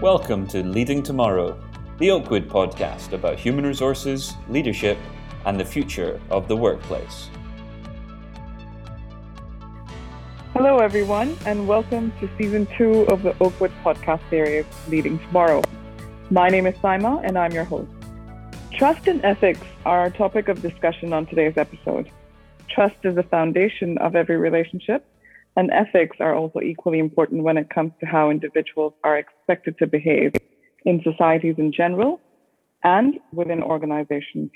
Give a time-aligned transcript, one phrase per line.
[0.00, 1.62] Welcome to Leading Tomorrow,
[1.98, 4.96] the Oakwood podcast about human resources, leadership,
[5.44, 7.28] and the future of the workplace.
[10.54, 15.62] Hello, everyone, and welcome to season two of the Oakwood podcast series, Leading Tomorrow.
[16.30, 17.90] My name is Saima, and I'm your host.
[18.72, 22.10] Trust and ethics are our topic of discussion on today's episode.
[22.70, 25.04] Trust is the foundation of every relationship,
[25.56, 29.86] and ethics are also equally important when it comes to how individuals are expected to
[29.86, 30.32] behave
[30.84, 32.20] in societies in general
[32.84, 34.50] and within organizations.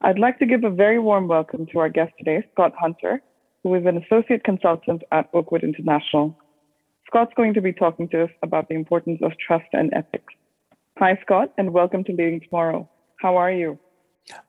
[0.00, 3.22] I'd like to give a very warm welcome to our guest today, Scott Hunter,
[3.62, 6.36] who is an associate consultant at Oakwood International.
[7.06, 10.32] Scott's going to be talking to us about the importance of trust and ethics.
[10.98, 12.88] Hi, Scott, and welcome to Leading Tomorrow.
[13.20, 13.78] How are you?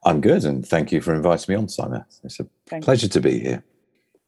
[0.05, 2.05] I'm good, and thank you for inviting me on, Saima.
[2.23, 2.45] It's a
[2.79, 3.63] pleasure to be here.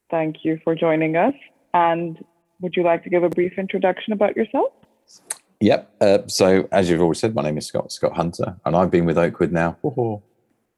[0.10, 1.34] Thank you for joining us.
[1.74, 2.24] And
[2.62, 4.72] would you like to give a brief introduction about yourself?
[5.62, 5.96] Yep.
[6.02, 9.06] Uh, so, as you've already said, my name is Scott Scott Hunter, and I've been
[9.06, 10.22] with Oakwood now oh,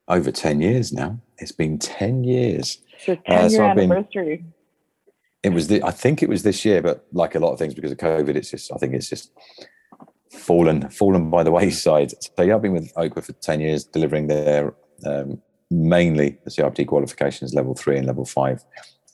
[0.06, 0.92] over ten years.
[0.92, 2.78] Now it's been ten years.
[2.94, 4.36] It's your ten uh, so anniversary.
[4.36, 4.54] Been,
[5.42, 7.74] it was the, I think it was this year, but like a lot of things
[7.74, 9.32] because of COVID, it's just I think it's just
[10.32, 12.12] fallen fallen by the wayside.
[12.36, 16.86] So yeah, I've been with Oakwood for ten years, delivering their um, mainly the CIPD
[16.86, 18.64] qualifications, level three and level five,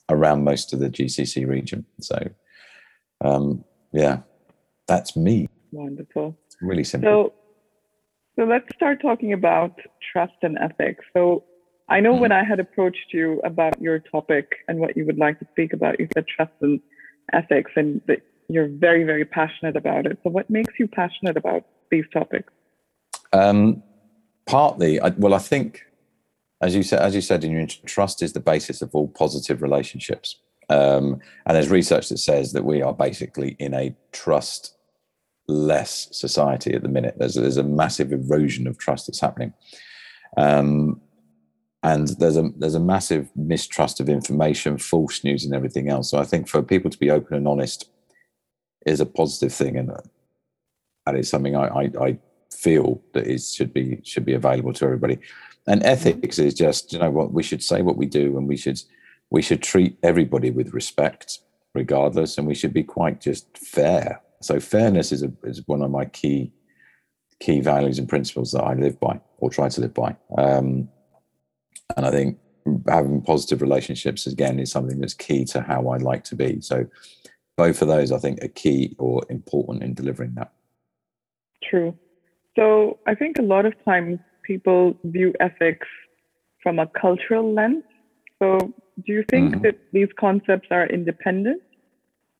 [0.09, 1.85] around most of the GCC region.
[1.99, 2.17] So,
[3.21, 4.19] um, yeah,
[4.87, 5.47] that's me.
[5.71, 6.37] Wonderful.
[6.47, 7.09] It's really simple.
[7.09, 7.33] So,
[8.37, 9.79] so let's start talking about
[10.11, 11.05] trust and ethics.
[11.13, 11.43] So,
[11.87, 12.19] I know mm.
[12.19, 15.71] when I had approached you about your topic and what you would like to speak
[15.71, 16.79] about, you said trust and
[17.31, 20.17] ethics, and that you're very, very passionate about it.
[20.23, 22.51] So, what makes you passionate about these topics?
[23.33, 23.83] Um,
[24.45, 25.83] partly, I, well, I think
[26.61, 29.07] as you said, as you said in your intro, trust is the basis of all
[29.07, 30.39] positive relationships.
[30.69, 34.75] Um, and there's research that says that we are basically in a trust
[35.47, 37.15] less society at the minute.
[37.17, 39.53] There's there's a massive erosion of trust that's happening,
[40.37, 41.01] um,
[41.83, 46.09] and there's a there's a massive mistrust of information, false news, and everything else.
[46.09, 47.89] So I think for people to be open and honest
[48.85, 49.91] is a positive thing, and
[51.05, 52.17] and it's something I I, I
[52.51, 55.19] feel that is should be should be available to everybody.
[55.67, 58.57] And ethics is just, you know what, we should say what we do and we
[58.57, 58.81] should
[59.31, 61.39] we should treat everybody with respect,
[61.73, 64.21] regardless, and we should be quite just fair.
[64.41, 66.53] So fairness is a, is one of my key
[67.39, 70.15] key values and principles that I live by or try to live by.
[70.37, 70.87] Um,
[71.97, 72.37] and I think
[72.87, 76.61] having positive relationships again is something that's key to how I like to be.
[76.61, 76.85] So
[77.57, 80.53] both of those I think are key or important in delivering that.
[81.63, 81.97] True.
[82.55, 85.87] So I think a lot of times people view ethics
[86.61, 87.83] from a cultural lens.
[88.41, 88.73] So,
[89.05, 89.61] do you think mm-hmm.
[89.63, 91.61] that these concepts are independent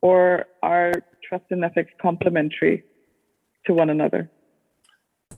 [0.01, 0.93] or are
[1.27, 2.83] trust and ethics complementary
[3.65, 4.29] to one another?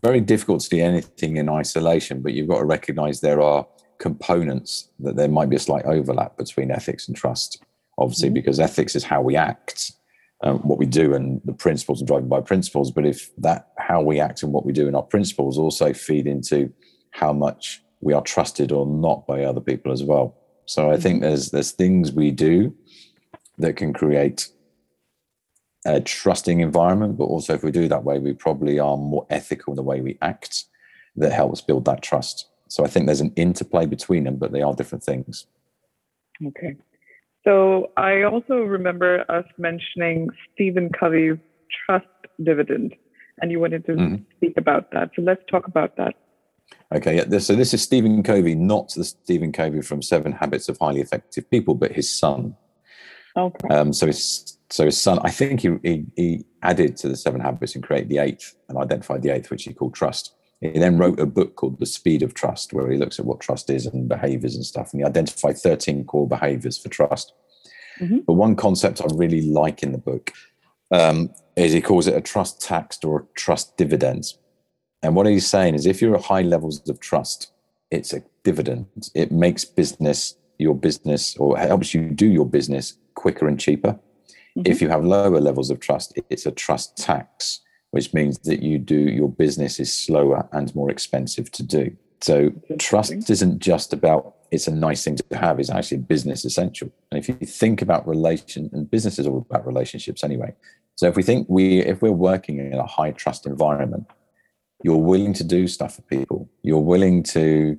[0.03, 3.65] Very difficult to do anything in isolation, but you've got to recognize there are
[3.99, 7.63] components that there might be a slight overlap between ethics and trust,
[7.97, 8.35] obviously, mm-hmm.
[8.35, 9.93] because ethics is how we act
[10.41, 12.91] um, what we do and the principles and driving by principles.
[12.91, 16.27] But if that how we act and what we do in our principles also feed
[16.27, 16.71] into
[17.11, 20.37] how much we are trusted or not by other people as well.
[20.65, 21.29] So I think mm-hmm.
[21.29, 22.75] there's there's things we do
[23.57, 24.49] that can create
[25.85, 29.71] a trusting environment, but also if we do that way, we probably are more ethical
[29.71, 30.65] in the way we act
[31.15, 32.47] that helps build that trust.
[32.67, 35.47] So I think there's an interplay between them, but they are different things.
[36.45, 36.75] Okay.
[37.47, 41.37] So I also remember us mentioning Stephen Covey's
[41.85, 42.05] trust
[42.43, 42.93] dividend,
[43.41, 44.15] and you wanted to mm-hmm.
[44.35, 45.11] speak about that.
[45.15, 46.15] So let's talk about that.
[46.93, 47.39] Okay, yeah.
[47.39, 51.49] So this is Stephen Covey, not the Stephen Covey from Seven Habits of Highly Effective
[51.49, 52.57] People, but his son.
[53.37, 53.67] Okay.
[53.69, 57.39] Um, so his so his son, I think he, he, he added to the Seven
[57.39, 60.33] Habits and created the eighth and identified the eighth, which he called trust.
[60.59, 63.39] He then wrote a book called The Speed of Trust, where he looks at what
[63.39, 64.91] trust is and behaviors and stuff.
[64.91, 67.33] And he identified 13 core behaviors for trust.
[67.99, 68.19] Mm-hmm.
[68.25, 70.31] But one concept I really like in the book
[70.91, 74.33] um, is he calls it a trust tax or a trust dividend.
[75.03, 77.51] And what he's saying is if you're at high levels of trust,
[77.91, 78.87] it's a dividend.
[79.13, 83.91] It makes business, your business, or helps you do your business quicker and cheaper.
[84.57, 84.61] Mm-hmm.
[84.65, 87.61] If you have lower levels of trust, it's a trust tax
[87.91, 91.95] which means that you do your business is slower and more expensive to do.
[92.21, 96.89] So trust isn't just about it's a nice thing to have, it's actually business essential.
[97.11, 100.53] And if you think about relation and business is all about relationships anyway.
[100.95, 104.07] So if we think we if we're working in a high trust environment,
[104.83, 106.49] you're willing to do stuff for people.
[106.63, 107.77] You're willing to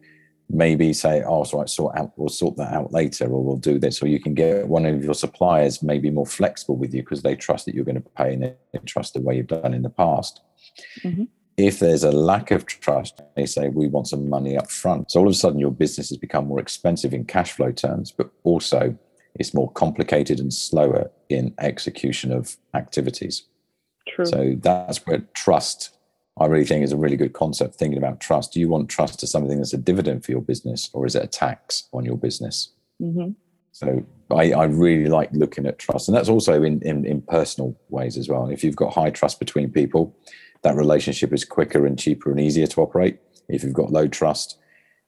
[0.51, 3.79] maybe say, oh, so I sort out, we'll sort that out later, or we'll do
[3.79, 7.23] this, or you can get one of your suppliers maybe more flexible with you because
[7.23, 8.55] they trust that you're going to pay and they
[8.87, 10.41] trust the way you've done in the past.
[11.05, 11.25] Mm-hmm.
[11.59, 15.11] If there's a lack of trust, they say we want some money up front.
[15.11, 18.13] So all of a sudden, your business has become more expensive in cash flow terms,
[18.13, 18.97] but also
[19.35, 23.45] it's more complicated and slower in execution of activities.
[24.07, 24.25] True.
[24.25, 25.98] So that's where trust
[26.41, 28.53] I really think is a really good concept thinking about trust.
[28.53, 31.25] Do you want trust as something that's a dividend for your business or is it
[31.25, 32.73] a tax on your business?
[33.03, 33.31] Mm-hmm.
[33.73, 36.09] So I, I, really like looking at trust.
[36.09, 38.49] And that's also in, in, in personal ways as well.
[38.49, 40.17] If you've got high trust between people,
[40.63, 43.21] that relationship is quicker and cheaper and easier to operate.
[43.49, 44.59] If you've got low trust,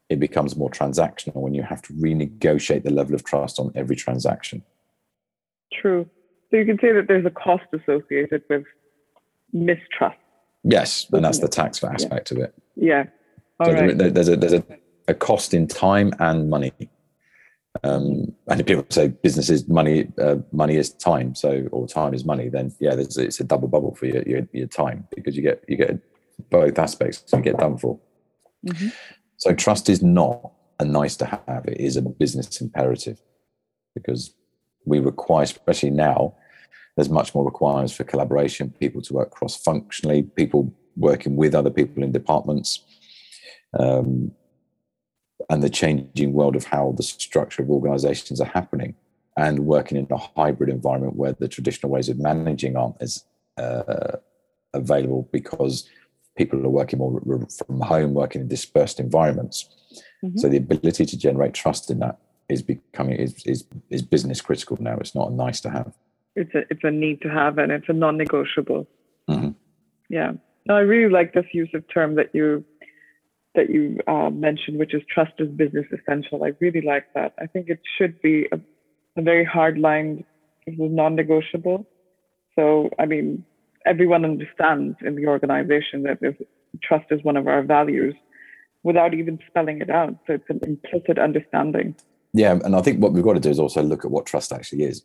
[0.09, 3.97] it becomes more transactional when you have to renegotiate the level of trust on every
[3.97, 4.62] transaction.
[5.73, 6.09] True.
[6.50, 8.65] So you can say that there's a cost associated with
[9.53, 10.20] mistrust
[10.62, 12.39] Yes, and that's the tax aspect yeah.
[12.39, 12.55] of it.
[12.77, 13.05] Yeah.
[13.65, 13.97] so right.
[13.97, 14.65] there, there's a there's a,
[15.09, 16.73] a cost in time and money.
[17.85, 22.15] Um, and if people say business is money, uh, money is time, so or time
[22.15, 25.43] is money, then yeah, it's a double bubble for your, your, your time because you
[25.43, 25.99] get you get
[26.51, 27.99] both aspects you get done for.
[28.67, 28.89] Mm-hmm.
[29.37, 33.21] So trust is not a nice to have; it is a business imperative
[33.95, 34.35] because
[34.85, 36.35] we require, especially now,
[36.97, 41.71] there's much more requirements for collaboration, people to work cross functionally, people working with other
[41.71, 42.85] people in departments,
[43.79, 44.33] um,
[45.49, 48.95] and the changing world of how the structure of organizations are happening,
[49.37, 53.25] and working in a hybrid environment where the traditional ways of managing aren't as
[53.57, 54.17] uh,
[54.75, 55.89] available because
[56.37, 57.21] people are working more
[57.67, 59.69] from home, working in dispersed environments.
[60.25, 60.39] Mm-hmm.
[60.39, 64.77] So the ability to generate trust in that is becoming is, is is business critical
[64.81, 64.97] now.
[64.99, 65.95] It's not nice to have
[66.37, 68.87] it's a it's a need to have and it's a non-negotiable.
[69.29, 69.50] Mm-hmm.
[70.09, 70.32] Yeah,
[70.67, 72.65] no, I really like this use of term that you
[73.55, 76.44] that you uh, mentioned, which is trust is business essential.
[76.44, 77.35] I really like that.
[77.41, 78.61] I think it should be a,
[79.17, 80.25] a very hard line.
[80.67, 81.87] Non-negotiable.
[82.55, 83.44] So I mean,
[83.87, 86.37] everyone understands in the organization that if
[86.83, 88.15] trust is one of our values
[88.83, 90.15] without even spelling it out.
[90.26, 91.97] So it's an implicit understanding.
[92.33, 94.53] Yeah, and I think what we've got to do is also look at what trust
[94.53, 95.03] actually is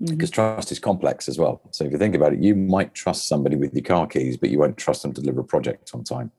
[0.00, 0.54] because mm-hmm.
[0.54, 1.60] trust is complex as well.
[1.72, 4.50] So if you think about it, you might trust somebody with your car keys, but
[4.50, 6.30] you won't trust them to deliver a project on time.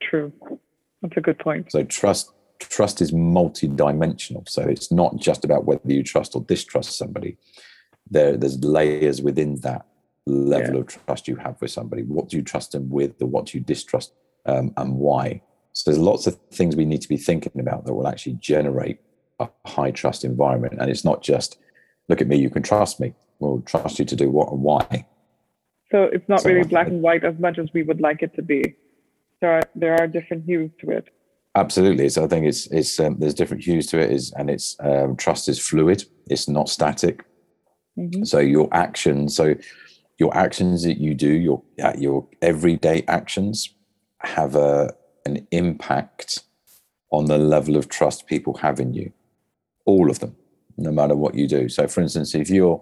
[0.00, 0.32] True.
[1.02, 1.72] That's a good point.
[1.72, 4.44] So trust trust is multi-dimensional.
[4.48, 7.36] So it's not just about whether you trust or distrust somebody.
[8.10, 9.86] There, there's layers within that
[10.26, 10.80] level yeah.
[10.80, 12.02] of trust you have with somebody.
[12.02, 14.12] What do you trust them with, or what do you distrust,
[14.46, 15.42] um, and why?
[15.72, 18.98] So there's lots of things we need to be thinking about that will actually generate
[19.38, 20.78] a high trust environment.
[20.80, 21.58] And it's not just
[22.08, 23.14] look at me, you can trust me.
[23.38, 25.06] We'll trust you to do what and why.
[25.90, 28.34] So it's not so really black and white as much as we would like it
[28.34, 28.74] to be.
[29.40, 31.08] There are there are different hues to it.
[31.54, 32.08] Absolutely.
[32.08, 34.10] So I think it's it's um, there's different hues to it.
[34.10, 36.04] Is and it's um, trust is fluid.
[36.26, 37.24] It's not static.
[37.98, 38.24] Mm-hmm.
[38.24, 39.54] So your actions, so
[40.18, 41.62] your actions that you do, your
[41.96, 43.72] your everyday actions,
[44.20, 44.92] have a
[45.24, 46.42] an impact
[47.10, 49.12] on the level of trust people have in you.
[49.86, 50.36] All of them
[50.78, 51.68] no matter what you do.
[51.68, 52.80] So, for instance, if you're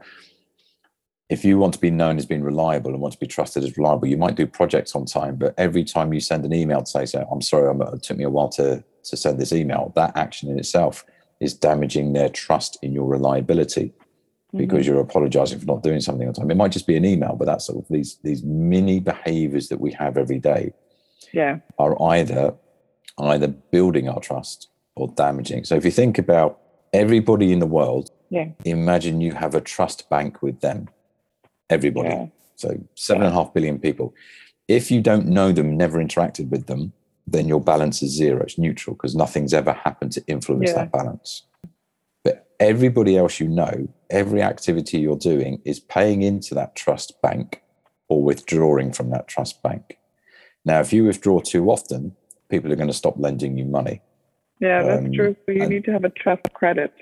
[1.29, 3.77] if you want to be known as being reliable and want to be trusted as
[3.77, 6.87] reliable, you might do projects on time, but every time you send an email to
[6.87, 9.93] say, so, I'm sorry, I'm, it took me a while to, to send this email,
[9.97, 11.05] that action in itself
[11.41, 14.59] is damaging their trust in your reliability mm-hmm.
[14.59, 16.51] because you're apologizing for not doing something on time.
[16.51, 19.81] It might just be an email, but that's sort of these, these mini behaviors that
[19.81, 20.75] we have every day
[21.33, 21.59] yeah.
[21.77, 22.55] are either,
[23.19, 25.65] either building our trust or damaging.
[25.65, 26.61] So if you think about
[26.93, 28.49] everybody in the world, yeah.
[28.65, 30.89] imagine you have a trust bank with them.
[31.71, 32.09] Everybody.
[32.09, 32.27] Yeah.
[32.57, 33.29] So seven yeah.
[33.29, 34.15] and a half billion people.
[34.69, 36.93] If you don't know them, never interacted with them,
[37.27, 38.43] then your balance is zero.
[38.43, 40.77] It's neutral because nothing's ever happened to influence yeah.
[40.77, 41.43] that balance.
[42.25, 47.63] But everybody else you know, every activity you're doing is paying into that trust bank
[48.09, 49.99] or withdrawing from that trust bank.
[50.65, 52.17] Now, if you withdraw too often,
[52.49, 54.01] people are going to stop lending you money.
[54.61, 55.37] Yeah, that's um, true.
[55.47, 56.93] So you need to have a trust credit.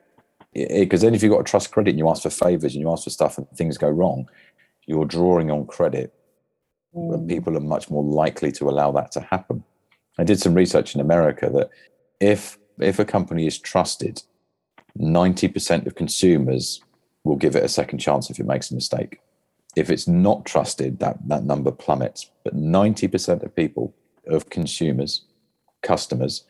[0.52, 2.90] Because then, if you've got a trust credit and you ask for favors and you
[2.90, 4.28] ask for stuff and things go wrong,
[4.86, 6.14] you're drawing on credit.
[6.94, 7.14] Mm.
[7.14, 9.64] And people are much more likely to allow that to happen.
[10.18, 11.70] I did some research in America that
[12.20, 14.22] if if a company is trusted,
[14.98, 16.80] 90% of consumers
[17.24, 19.20] will give it a second chance if it makes a mistake.
[19.76, 22.30] If it's not trusted, that, that number plummets.
[22.44, 23.94] But 90% of people,
[24.26, 25.24] of consumers,
[25.82, 26.44] customers,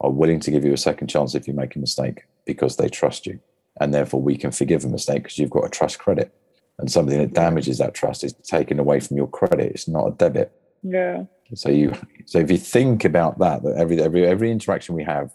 [0.00, 2.88] are willing to give you a second chance if you make a mistake because they
[2.88, 3.40] trust you.
[3.80, 6.34] And therefore, we can forgive a mistake because you've got a trust credit.
[6.78, 9.72] And something that damages that trust is taken away from your credit.
[9.72, 10.52] It's not a debit.
[10.82, 11.24] Yeah.
[11.54, 11.92] So you,
[12.26, 15.32] so if you think about that, that every every every interaction we have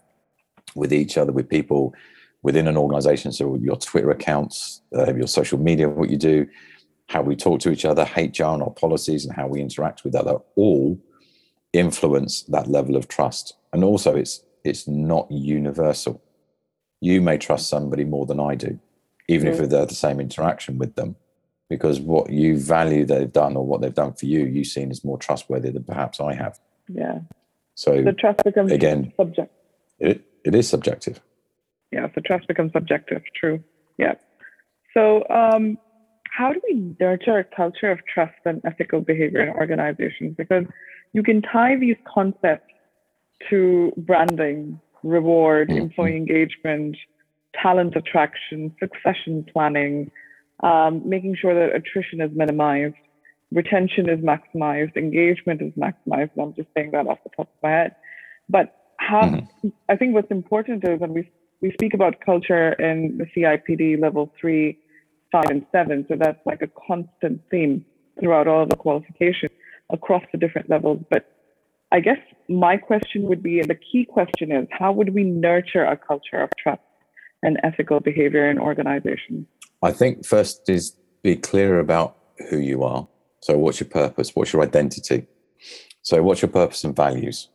[0.75, 1.93] with each other, with people
[2.43, 3.31] within an organization.
[3.31, 6.47] So your Twitter accounts, uh, your social media, what you do,
[7.07, 10.15] how we talk to each other, HR and our policies, and how we interact with
[10.15, 10.99] other, all
[11.71, 13.55] influence that level of trust.
[13.71, 16.21] And also, it's it's not universal.
[17.01, 18.79] You may trust somebody more than I do,
[19.27, 19.59] even mm.
[19.59, 21.15] if they're the same interaction with them,
[21.69, 25.03] because what you value they've done or what they've done for you, you've seen as
[25.03, 26.59] more trustworthy than perhaps I have.
[26.87, 27.19] Yeah.
[27.75, 29.51] So the trust becomes again subject.
[29.99, 31.19] It it is subjective.
[31.91, 33.21] Yeah, the trust becomes subjective.
[33.35, 33.63] True.
[33.97, 34.15] Yeah.
[34.93, 35.77] So, um,
[36.29, 40.35] how do we nurture a culture of trust and ethical behavior in organizations?
[40.37, 40.65] Because
[41.13, 42.72] you can tie these concepts
[43.49, 45.79] to branding, reward, mm-hmm.
[45.79, 46.97] employee engagement,
[47.61, 50.11] talent attraction, succession planning,
[50.61, 52.95] um, making sure that attrition is minimized,
[53.51, 56.31] retention is maximized, engagement is maximized.
[56.39, 57.95] I'm just saying that off the top of my head.
[58.49, 59.69] But how, mm-hmm.
[59.89, 61.29] I think what's important is, and we,
[61.61, 64.79] we speak about culture in the CIPD level three,
[65.31, 66.05] five, and seven.
[66.07, 67.85] So that's like a constant theme
[68.19, 69.51] throughout all the qualifications
[69.89, 71.01] across the different levels.
[71.09, 71.29] But
[71.93, 72.17] I guess
[72.49, 76.49] my question would be, the key question is, how would we nurture a culture of
[76.57, 76.81] trust
[77.43, 79.45] and ethical behavior in organizations?
[79.83, 82.17] I think first is be clear about
[82.49, 83.07] who you are.
[83.41, 84.35] So, what's your purpose?
[84.35, 85.27] What's your identity?
[86.01, 87.49] So, what's your purpose and values?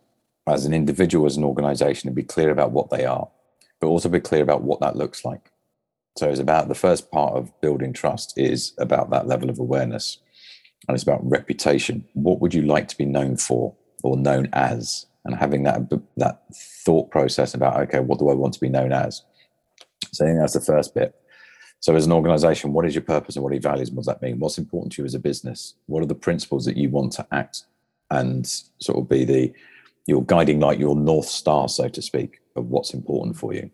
[0.47, 3.29] As an individual, as an organization, and be clear about what they are,
[3.81, 5.51] but also be clear about what that looks like.
[6.17, 10.19] So, it's about the first part of building trust is about that level of awareness
[10.87, 12.07] and it's about reputation.
[12.15, 15.07] What would you like to be known for or known as?
[15.25, 16.43] And having that that
[16.85, 19.23] thought process about okay, what do I want to be known as?
[20.13, 21.15] So I think that's the first bit.
[21.81, 23.91] So as an organization, what is your purpose and what are your values?
[23.91, 24.39] What does that mean?
[24.39, 25.75] What's important to you as a business?
[25.87, 27.65] What are the principles that you want to act
[28.11, 28.47] and
[28.79, 29.53] sort of be the
[30.07, 33.71] your guiding light, your north star, so to speak, of what's important for you?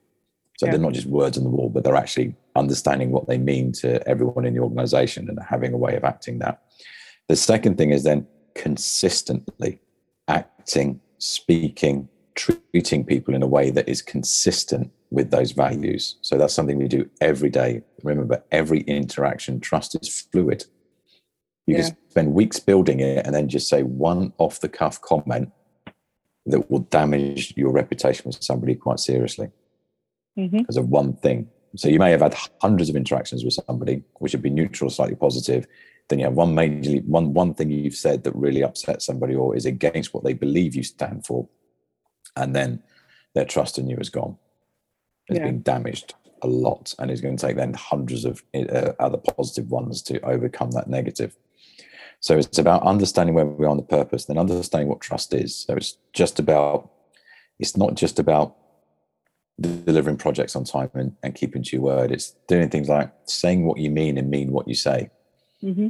[0.59, 0.73] So yeah.
[0.73, 4.07] they're not just words on the wall, but they're actually understanding what they mean to
[4.07, 6.62] everyone in the organization and having a way of acting that.
[7.28, 9.81] The second thing is then consistently
[10.28, 16.16] acting, speaking, treating people in a way that is consistent with those values.
[16.23, 17.83] So that's something we do every day.
[18.02, 20.64] Remember, every interaction, trust is fluid.
[21.66, 21.83] You yeah.
[21.83, 25.50] can spend weeks building it and then just say one off the cuff comment
[26.47, 29.50] that will damage your reputation with somebody quite seriously
[30.38, 30.59] mm-hmm.
[30.59, 31.49] because of one thing.
[31.76, 35.16] So you may have had hundreds of interactions with somebody, which have been neutral, slightly
[35.16, 35.66] positive,
[36.08, 39.56] then you have one major one one thing you've said that really upsets somebody or
[39.56, 41.49] is against what they believe you stand for,
[42.37, 42.82] and then
[43.34, 44.37] their trust in you is gone.
[45.28, 45.46] It's yeah.
[45.46, 49.70] been damaged a lot, and it's going to take then hundreds of uh, other positive
[49.70, 51.37] ones to overcome that negative.
[52.20, 55.56] So it's about understanding where we are on the purpose, then understanding what trust is.
[55.56, 56.90] So it's just about
[57.58, 58.56] it's not just about
[59.61, 62.11] delivering projects on time and, and keeping to your word.
[62.11, 65.11] It's doing things like saying what you mean and mean what you say.
[65.64, 65.88] Mm-hmm.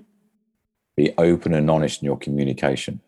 [0.96, 3.00] Be open and honest in your communication.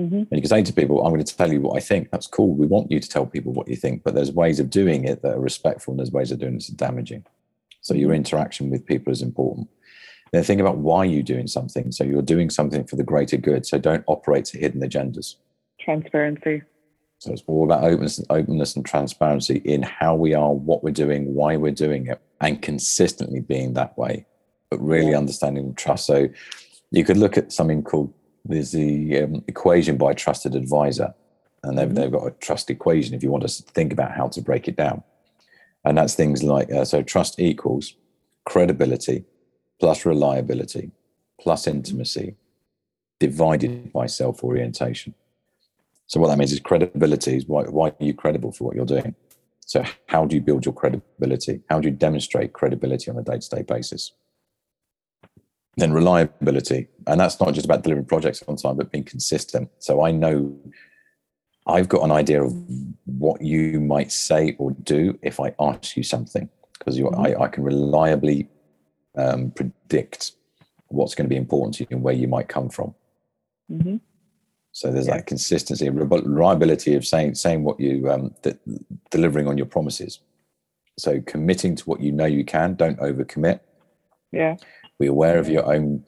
[0.00, 0.14] Mm-hmm.
[0.14, 2.10] And you can say to people, I'm going to tell you what I think.
[2.10, 2.54] That's cool.
[2.54, 5.20] We want you to tell people what you think, but there's ways of doing it
[5.22, 7.24] that are respectful and there's ways of doing it that are damaging.
[7.82, 8.16] So your mm-hmm.
[8.16, 9.68] interaction with people is important.
[10.32, 11.92] Then think about why you're doing something.
[11.92, 13.66] So you're doing something for the greater good.
[13.66, 15.34] So don't operate to hidden agendas.
[15.80, 16.62] Transparency.
[17.18, 21.34] So it's all about openness, openness and transparency in how we are, what we're doing,
[21.34, 24.24] why we're doing it, and consistently being that way
[24.70, 26.06] but really understanding trust.
[26.06, 26.28] So
[26.90, 28.12] you could look at something called
[28.44, 31.12] there's the um, equation by trusted advisor,
[31.62, 31.94] and they've, mm-hmm.
[31.94, 34.76] they've got a trust equation if you want to think about how to break it
[34.76, 35.02] down.
[35.84, 37.94] And that's things like uh, so trust equals
[38.46, 39.24] credibility
[39.78, 40.90] plus reliability
[41.40, 42.36] plus intimacy
[43.18, 45.14] divided by self orientation.
[46.06, 48.86] So what that means is credibility is why, why are you credible for what you're
[48.86, 49.14] doing?
[49.64, 51.60] So how do you build your credibility?
[51.70, 54.12] How do you demonstrate credibility on a day to day basis?
[55.76, 60.02] Then reliability and that's not just about delivering projects on time but being consistent so
[60.04, 60.56] i know
[61.66, 62.52] i've got an idea of
[63.06, 66.48] what you might say or do if i ask you something
[66.78, 67.20] because mm-hmm.
[67.20, 68.48] I, I, can reliably
[69.16, 70.32] um, predict
[70.88, 72.94] what's going to be important to you and where you might come from
[73.70, 73.96] mm-hmm.
[74.72, 75.16] so there's yeah.
[75.16, 78.58] that consistency reliability of saying saying what you um, de-
[79.10, 80.20] delivering on your promises
[80.98, 83.60] so committing to what you know you can don't overcommit
[84.32, 84.56] yeah
[85.00, 86.04] be aware of your own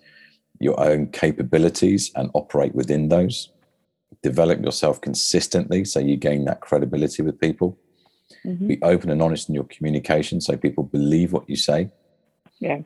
[0.61, 3.50] your own capabilities and operate within those.
[4.22, 7.78] Develop yourself consistently so you gain that credibility with people.
[8.46, 8.66] Mm-hmm.
[8.66, 11.90] be open and honest in your communication so people believe what you say.
[12.61, 12.80] Yeah.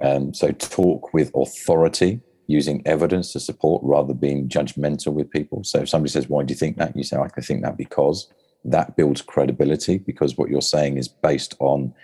[0.00, 5.64] Um, so talk with authority using evidence to support rather than being judgmental with people.
[5.64, 6.96] So if somebody says why do you think that?
[6.96, 8.28] you say i think that because
[8.64, 11.94] that builds credibility because what you're saying is based on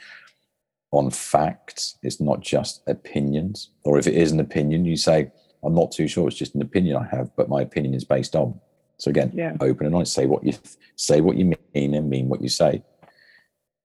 [0.93, 1.99] on facts.
[2.03, 3.71] It's not just opinions.
[3.85, 5.31] Or if it is an opinion, you say,
[5.63, 6.29] I'm not too sure.
[6.29, 8.59] It's just an opinion I have, but my opinion is based on.
[8.99, 9.57] So again, Yeah.
[9.61, 10.13] open and honest.
[10.13, 10.53] Say what you
[10.97, 12.83] say, what you mean, and mean what you say.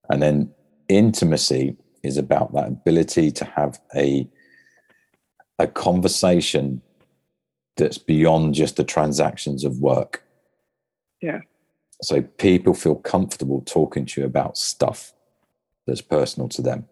[0.10, 0.54] And then
[0.90, 4.30] intimacy is about that ability to have a
[5.58, 6.82] a conversation
[7.78, 10.22] that's beyond just the transactions of work.
[11.22, 11.42] Yeah.
[12.02, 15.14] So people feel comfortable talking to you about stuff
[15.88, 16.88] that's personal to them.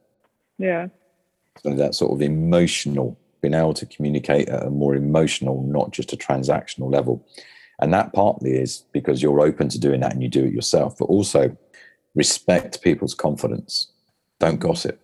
[0.57, 0.87] Yeah.
[1.59, 6.13] So that sort of emotional, being able to communicate at a more emotional, not just
[6.13, 7.25] a transactional level.
[7.79, 10.97] And that partly is because you're open to doing that and you do it yourself,
[10.97, 11.55] but also
[12.15, 13.91] respect people's confidence.
[14.39, 14.99] Don't gossip.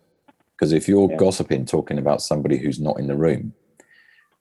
[0.56, 1.18] Because if you're Yeah.
[1.18, 3.54] gossiping, talking about somebody who's not in the room,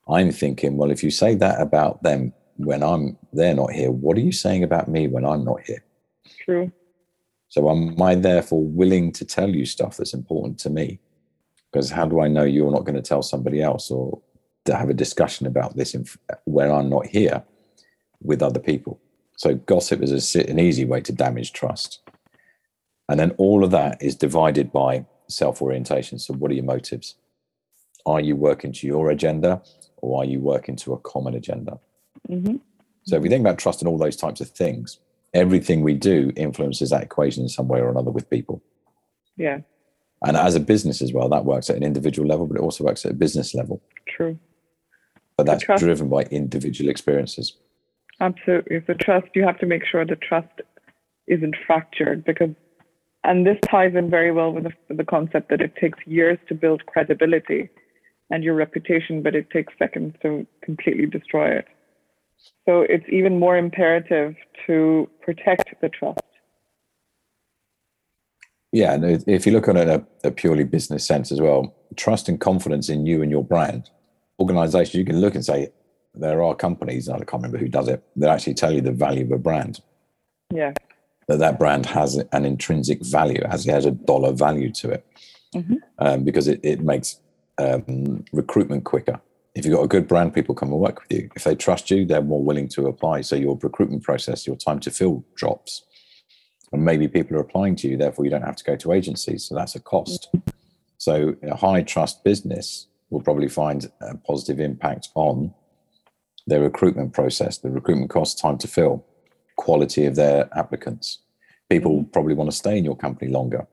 [0.09, 4.17] I'm thinking, well, if you say that about them when I'm they're not here, what
[4.17, 5.85] are you saying about me when I'm not here?
[6.45, 6.73] True.
[7.49, 11.01] So am I therefore willing to tell you stuff that's important to me?
[11.71, 14.21] Because how do I know you're not going to tell somebody else or
[14.65, 16.07] to have a discussion about this in,
[16.45, 17.43] where I'm not here
[18.23, 19.01] with other people?
[19.37, 22.01] So gossip is a, an easy way to damage trust.
[23.09, 26.19] And then all of that is divided by self orientation.
[26.19, 27.15] So what are your motives?
[28.05, 29.63] Are you working to your agenda
[29.99, 31.79] or are you working to a common agenda?
[32.27, 32.57] hmm
[33.05, 34.99] So if we think about trust and all those types of things,
[35.35, 38.63] everything we do influences that equation in some way or another with people.
[39.37, 39.59] Yeah.
[40.25, 42.85] And as a business as well, that works at an individual level, but it also
[42.85, 43.83] works at a business level.
[44.09, 44.39] True.
[45.37, 47.57] But that's trust- driven by individual experiences.
[48.21, 48.83] Absolutely.
[48.87, 50.61] So trust, you have to make sure the trust
[51.29, 52.51] isn't fractured because,
[53.23, 56.39] and this ties in very well with the, with the concept that it takes years
[56.49, 57.69] to build credibility
[58.31, 61.67] and your reputation, but it takes seconds to completely destroy it.
[62.67, 66.21] So it's even more imperative to protect the trust.
[68.73, 71.75] Yeah, and if- you look at it in a, a purely business sense as well,
[71.97, 73.89] trust and confidence in you and your brand.
[74.39, 75.69] Organizations, you can look and say,
[76.15, 78.93] there are companies, and I can't remember who does it, that actually tell you the
[78.93, 79.81] value of a brand.
[80.53, 80.73] Yeah.
[81.29, 85.07] that that brand has an intrinsic value, has has a dollar value to it,
[85.55, 85.77] Mhm.
[85.99, 87.21] um, because it, it makes
[87.59, 89.21] um, recruitment quicker.
[89.59, 91.29] If you've got a good brand, people come and work with you.
[91.35, 93.23] If they trust you, they're more willing to apply.
[93.23, 95.83] So your recruitment process, your time to fill drops,
[96.73, 97.97] and maybe people are applying to you.
[97.97, 99.47] Therefore, you don't have to go to agencies.
[99.47, 100.29] So that's a cost.
[100.99, 105.53] So a high trust business will probably find a positive impact on
[106.47, 109.05] their recruitment process, the recruitment cost, time to fill,
[109.57, 111.19] quality of their applicants.
[111.69, 113.67] People probably want to stay in your company longer.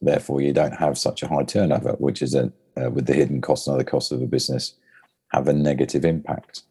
[0.00, 3.40] Therefore, you don't have such a high turnover, which is a, uh, with the hidden
[3.40, 4.74] costs and other costs of a business,
[5.32, 6.62] have a negative impact.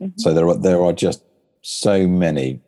[0.00, 0.18] Mhm.
[0.18, 1.24] So there are there are just
[1.62, 2.60] so many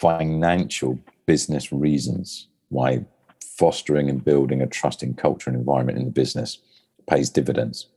[0.00, 3.04] financial business reasons why
[3.40, 6.58] fostering and building a trusting culture and environment in the business
[7.06, 7.88] pays dividends.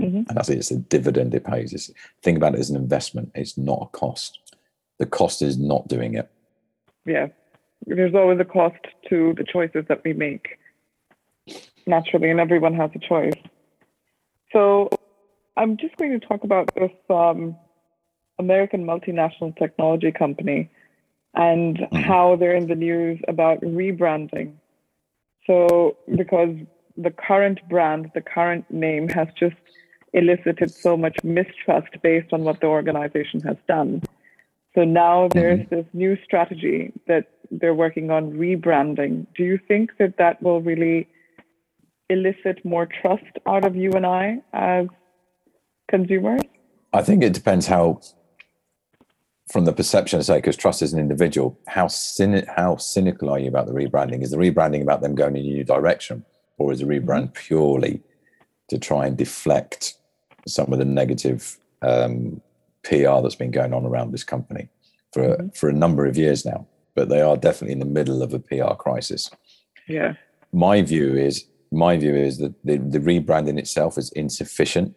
[0.00, 0.28] Mhm.
[0.28, 0.58] And I it.
[0.58, 1.72] It's a dividend it pays.
[1.72, 1.90] It's,
[2.22, 3.30] think about it as an investment.
[3.34, 4.38] It's not a cost.
[4.98, 6.28] The cost is not doing it.
[7.04, 7.28] Yeah.
[7.86, 10.58] There's always a cost to the choices that we make.
[11.86, 13.34] Naturally, and everyone has a choice.
[14.52, 14.88] So
[15.56, 17.56] I'm just going to talk about this um,
[18.38, 20.70] American multinational technology company
[21.34, 24.54] and how they're in the news about rebranding.
[25.46, 26.54] So, because
[26.96, 29.56] the current brand, the current name has just
[30.12, 34.02] elicited so much mistrust based on what the organization has done.
[34.74, 39.26] So now there's this new strategy that they're working on rebranding.
[39.36, 41.08] Do you think that that will really
[42.08, 44.86] elicit more trust out of you and I as
[45.92, 46.40] consumers?
[46.92, 48.00] I think it depends how,
[49.52, 53.48] from the perception, say, because trust is an individual, how cyni- how cynical are you
[53.48, 54.22] about the rebranding?
[54.22, 56.24] Is the rebranding about them going in a new direction,
[56.58, 58.02] or is the rebrand purely
[58.68, 59.94] to try and deflect
[60.46, 62.40] some of the negative um,
[62.82, 64.68] PR that's been going on around this company
[65.12, 66.66] for for a number of years now?
[66.94, 69.30] But they are definitely in the middle of a PR crisis.
[69.88, 70.14] Yeah.
[70.52, 74.94] My view is my view is that the, the rebranding itself is insufficient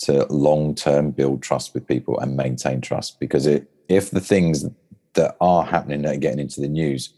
[0.00, 4.64] to long term build trust with people and maintain trust because it, if the things
[5.14, 7.14] that are happening that are getting into the news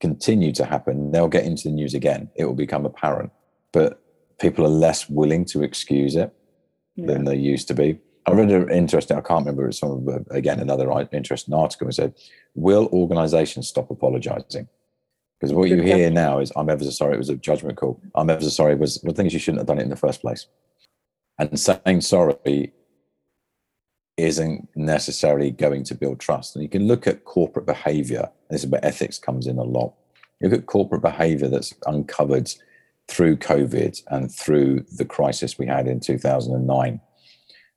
[0.00, 2.28] continue to happen, they'll get into the news again.
[2.36, 3.32] It will become apparent,
[3.72, 4.02] but
[4.38, 6.34] people are less willing to excuse it
[6.96, 7.98] than they used to be.
[8.26, 11.88] I read an interesting, I can't remember, it's some, again, another interesting article.
[11.88, 12.14] It said,
[12.54, 14.68] Will organizations stop apologizing?
[15.38, 18.00] Because what you hear now is, I'm ever so sorry, it was a judgment call.
[18.14, 19.88] I'm ever so sorry, it was the thing is, you shouldn't have done it in
[19.88, 20.46] the first place.
[21.40, 22.72] And saying sorry
[24.16, 26.54] isn't necessarily going to build trust.
[26.54, 29.94] And you can look at corporate behavior this is where ethics comes in a lot.
[30.40, 32.52] You look at corporate behavior that's uncovered
[33.08, 37.00] through COVID and through the crisis we had in 2009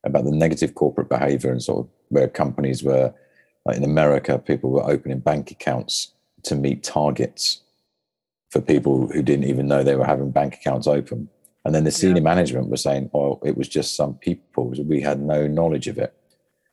[0.06, 3.14] about the negative corporate behavior and sort of where companies were,
[3.66, 7.62] like in America, people were opening bank accounts to meet targets
[8.50, 11.30] for people who didn't even know they were having bank accounts open.
[11.66, 12.24] And then the senior yeah.
[12.24, 14.74] management was saying, oh, it was just some people.
[14.86, 16.14] We had no knowledge of it.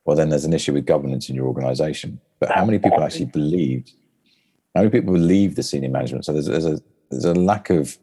[0.04, 2.20] Well, then there's an issue with governance in your organization.
[2.40, 3.92] But how many people actually believed?
[4.74, 6.24] How many people believe the senior management?
[6.24, 7.98] So there's, there's a there's a lack of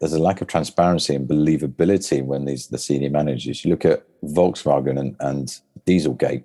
[0.00, 3.64] there's a lack of transparency and believability when these the senior managers.
[3.64, 5.48] You look at Volkswagen and, and
[5.86, 6.44] Dieselgate.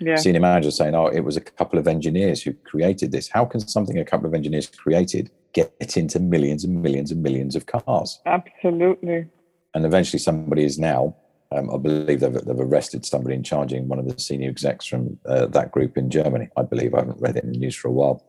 [0.00, 0.16] Yeah.
[0.16, 3.60] Senior managers saying, "Oh, it was a couple of engineers who created this." How can
[3.60, 8.20] something a couple of engineers created get into millions and millions and millions of cars?
[8.26, 9.26] Absolutely.
[9.74, 11.16] And eventually, somebody is now.
[11.52, 15.18] Um, I believe they've, they've arrested somebody in charging one of the senior execs from
[15.26, 16.48] uh, that group in Germany.
[16.56, 18.24] I believe I haven't read it in the news for a while.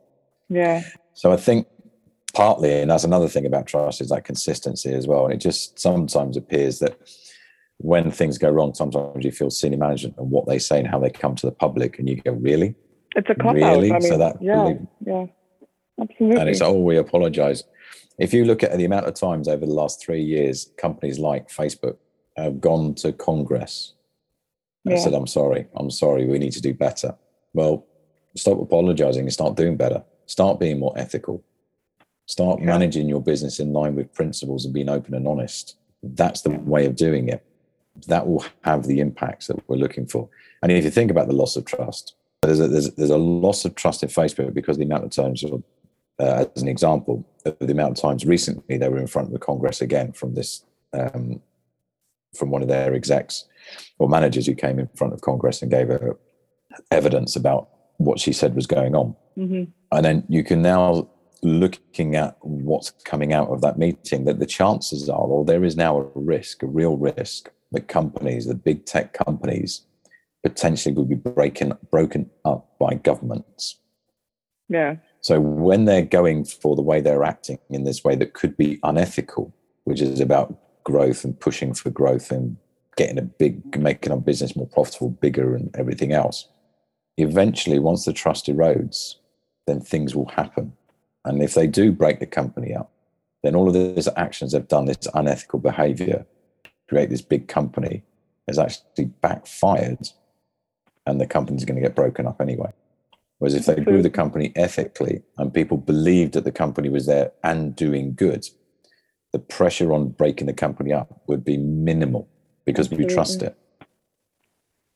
[0.49, 0.83] Yeah.
[1.13, 1.67] So I think
[2.33, 5.25] partly, and that's another thing about trust is that consistency as well.
[5.25, 6.97] And it just sometimes appears that
[7.77, 10.99] when things go wrong, sometimes you feel senior management and what they say and how
[10.99, 12.75] they come to the public, and you go, "Really?
[13.15, 15.25] It's a cop really?" I mean, so that yeah, really, yeah,
[16.01, 16.39] absolutely.
[16.39, 17.63] And it's oh, we apologize.
[18.17, 21.49] If you look at the amount of times over the last three years, companies like
[21.49, 21.97] Facebook
[22.37, 23.93] have gone to Congress
[24.85, 25.03] and yeah.
[25.03, 27.15] said, "I'm sorry, I'm sorry, we need to do better."
[27.53, 27.85] Well,
[28.35, 30.03] stop apologizing and start doing better.
[30.25, 31.43] Start being more ethical
[32.31, 32.67] Start yeah.
[32.67, 35.75] managing your business in line with principles and being open and honest.
[36.01, 37.43] That's the way of doing it.
[38.07, 40.29] That will have the impacts that we're looking for.
[40.63, 43.65] And if you think about the loss of trust, there's a, there's, there's a loss
[43.65, 45.43] of trust in Facebook because the amount of times,
[46.21, 49.39] uh, as an example, the amount of times recently they were in front of the
[49.39, 51.41] Congress again from this, um,
[52.35, 53.45] from one of their execs
[53.97, 56.17] or managers who came in front of Congress and gave her
[56.91, 59.15] evidence about what she said was going on.
[59.37, 59.63] Mm-hmm.
[59.91, 61.09] And then you can now
[61.43, 65.75] looking at what's coming out of that meeting, that the chances are, or there is
[65.75, 69.81] now a risk, a real risk, that companies, the big tech companies,
[70.43, 73.77] potentially will be breaking broken up by governments.
[74.69, 74.97] Yeah.
[75.21, 78.79] So when they're going for the way they're acting in this way that could be
[78.83, 79.53] unethical,
[79.83, 82.57] which is about growth and pushing for growth and
[82.97, 86.47] getting a big, making our business more profitable, bigger, and everything else.
[87.17, 89.15] Eventually, once the trust erodes,
[89.67, 90.73] then things will happen.
[91.23, 92.91] And if they do break the company up,
[93.43, 96.25] then all of these actions they've done, this unethical behavior,
[96.89, 98.03] create this big company,
[98.47, 100.09] has actually backfired
[101.05, 102.71] and the company's going to get broken up anyway.
[103.41, 107.31] Whereas if they grew the company ethically and people believed that the company was there
[107.43, 108.47] and doing good,
[109.31, 112.29] the pressure on breaking the company up would be minimal
[112.65, 113.57] because we trust it.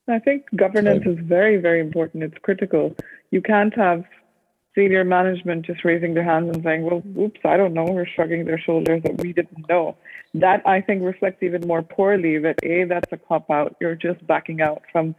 [0.08, 2.22] I think governance so, is very, very important.
[2.22, 2.96] It's critical.
[3.32, 4.04] You can't have
[4.76, 8.46] senior management just raising their hands and saying, well, oops, I don't know, or shrugging
[8.46, 9.98] their shoulders that we didn't know.
[10.36, 13.76] That I think reflects even more poorly that A, that's a cop out.
[13.82, 15.16] You're just backing out from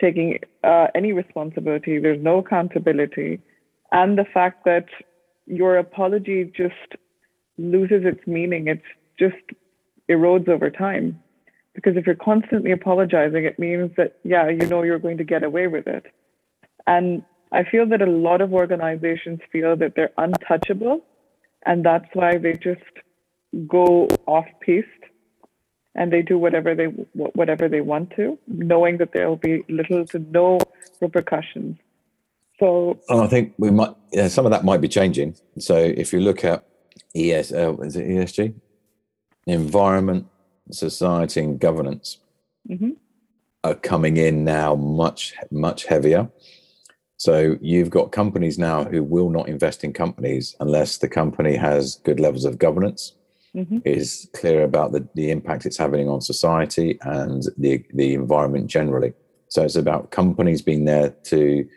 [0.00, 1.98] taking uh, any responsibility.
[1.98, 3.40] There's no accountability.
[3.92, 4.86] And the fact that
[5.46, 6.74] your apology just
[7.58, 8.82] loses its meaning, it
[9.18, 9.36] just
[10.10, 11.20] erodes over time.
[11.74, 15.42] Because if you're constantly apologizing, it means that, yeah, you know you're going to get
[15.42, 16.06] away with it.
[16.86, 21.04] And I feel that a lot of organizations feel that they're untouchable,
[21.66, 22.80] and that's why they just
[23.66, 24.86] go off piste
[25.94, 30.06] and they do whatever they whatever they want to, knowing that there will be little
[30.06, 30.58] to no
[31.00, 31.78] repercussions.
[32.58, 35.36] So oh, I think we might yeah, some of that might be changing.
[35.58, 36.64] So if you look at
[37.14, 38.54] ES, uh, is it ESG,
[39.46, 40.26] environment,
[40.70, 42.18] society, and governance
[42.68, 42.90] mm-hmm.
[43.64, 46.30] are coming in now much much heavier.
[47.16, 51.96] So you've got companies now who will not invest in companies unless the company has
[51.96, 53.12] good levels of governance,
[53.54, 53.78] mm-hmm.
[53.84, 59.12] is clear about the, the impact it's having on society and the, the environment generally.
[59.48, 61.68] So it's about companies being there to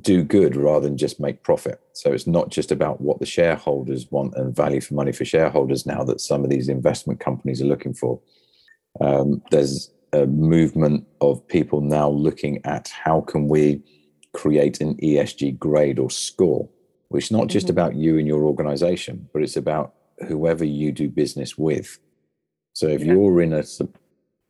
[0.00, 1.80] do good rather than just make profit.
[1.94, 5.86] So it's not just about what the shareholders want and value for money for shareholders
[5.86, 8.20] now that some of these investment companies are looking for.
[9.00, 13.82] Um, there's a movement of people now looking at how can we
[14.32, 16.68] create an ESG grade or score,
[17.08, 17.72] which is not just mm-hmm.
[17.72, 19.94] about you and your organization, but it's about
[20.26, 21.98] whoever you do business with.
[22.72, 23.12] So if yeah.
[23.12, 23.64] you're in a,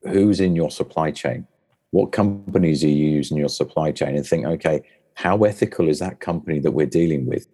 [0.03, 1.47] who's in your supply chain?
[1.91, 4.15] What companies are you using your supply chain?
[4.17, 4.83] And think, okay,
[5.15, 7.47] how ethical is that company that we're dealing with?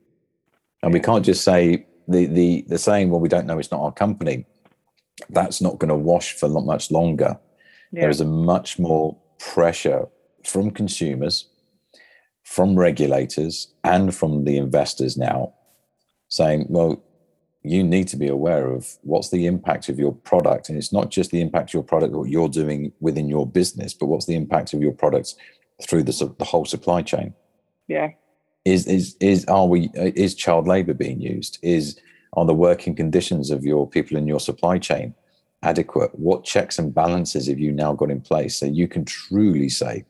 [0.83, 3.81] And we can't just say the the the saying, well, we don't know, it's not
[3.81, 4.45] our company.
[5.31, 7.39] That's not going to wash for not much longer.
[7.93, 8.03] Yeah.
[8.03, 10.09] There is a much more pressure
[10.45, 11.49] from consumers
[12.45, 15.55] from regulators and from the investors now
[16.29, 17.03] saying, well,
[17.65, 20.69] you need to be aware of what's the impact of your product.
[20.69, 23.95] And it's not just the impact of your product, what you're doing within your business,
[23.95, 25.35] but what's the impact of your products
[25.83, 27.35] through the, the whole supply chain.
[27.89, 28.11] Yeah.
[28.67, 31.59] Is, is, is, are we, is child labor being used?
[31.63, 31.99] Is,
[32.35, 35.15] are the working conditions of your people in your supply chain
[35.63, 36.19] adequate?
[36.19, 40.05] What checks and balances have you now got in place so you can truly say,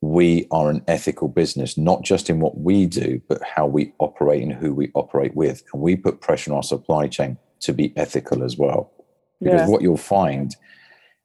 [0.00, 4.42] we are an ethical business, not just in what we do, but how we operate
[4.42, 5.62] and who we operate with.
[5.72, 8.92] And we put pressure on our supply chain to be ethical as well.
[9.40, 9.68] Because yeah.
[9.68, 10.56] what you'll find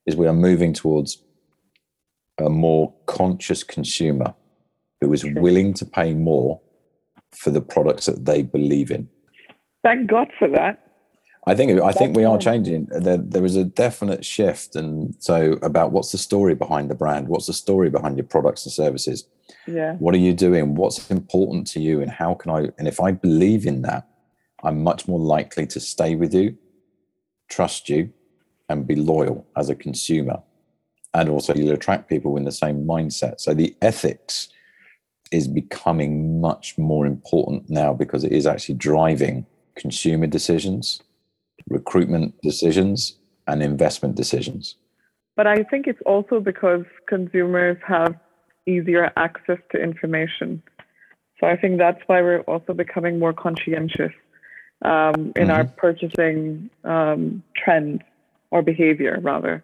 [0.06, 1.24] is we are moving towards
[2.38, 4.34] a more conscious consumer
[5.00, 6.62] who is willing to pay more
[7.32, 9.08] for the products that they believe in.
[9.84, 10.85] Thank God for that.
[11.48, 12.88] I think I think we are changing.
[12.90, 17.28] There, there is a definite shift, and so about what's the story behind the brand?
[17.28, 19.28] What's the story behind your products and services?
[19.68, 19.94] Yeah.
[19.96, 20.74] What are you doing?
[20.74, 22.70] What's important to you, and how can I?
[22.80, 24.08] And if I believe in that,
[24.64, 26.58] I'm much more likely to stay with you,
[27.48, 28.12] trust you,
[28.68, 30.42] and be loyal as a consumer.
[31.14, 33.40] And also, you'll attract people in the same mindset.
[33.40, 34.50] So the ethics
[35.32, 41.02] is becoming much more important now because it is actually driving consumer decisions
[41.70, 44.76] recruitment decisions and investment decisions.
[45.36, 48.16] But I think it's also because consumers have
[48.66, 50.64] easier access to information.
[51.40, 54.14] So I think that's why we're also becoming more conscientious
[54.84, 55.52] um, in mm-hmm.
[55.52, 58.02] our purchasing um, trends
[58.52, 59.64] or behavior, rather.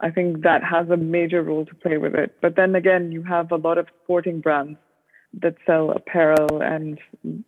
[0.00, 2.36] I think that has a major role to play with it.
[2.40, 4.78] But then again, you have a lot of sporting brands
[5.34, 6.98] that sell apparel and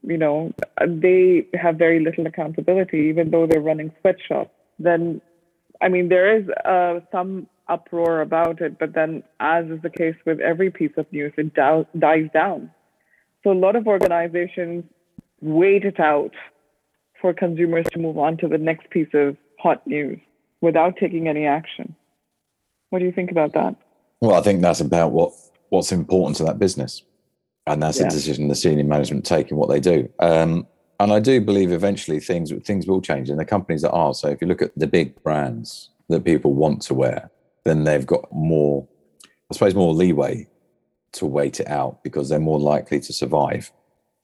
[0.03, 0.53] you know
[0.87, 4.51] they have very little accountability even though they're running sweatshops.
[4.79, 5.21] Then
[5.81, 10.17] i mean there is uh, some uproar about it but then as is the case
[10.25, 12.71] with every piece of news it dow- dies down.
[13.45, 14.85] So a lot of organizations
[15.41, 16.35] wait it out
[17.21, 20.19] for consumers to move on to the next piece of hot news
[20.61, 21.95] without taking any action.
[22.91, 23.77] What do you think about that?
[24.21, 25.33] Well i think that's about what
[25.71, 27.03] what's important to that business
[27.73, 28.07] and that's yeah.
[28.07, 30.09] a decision the senior management take in what they do.
[30.19, 30.67] Um,
[31.01, 34.15] and I do believe eventually things things will change, and the companies that are.
[34.15, 37.31] So if you look at the big brands that people want to wear,
[37.65, 38.87] then they've got more,
[39.51, 40.49] I suppose, more leeway
[41.13, 43.71] to wait it out because they're more likely to survive.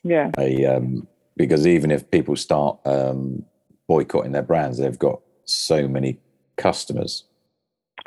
[0.02, 0.30] Yeah.
[0.38, 3.44] A, um, because even if people start um,
[3.86, 6.18] boycotting their brands, they've got so many
[6.56, 7.24] customers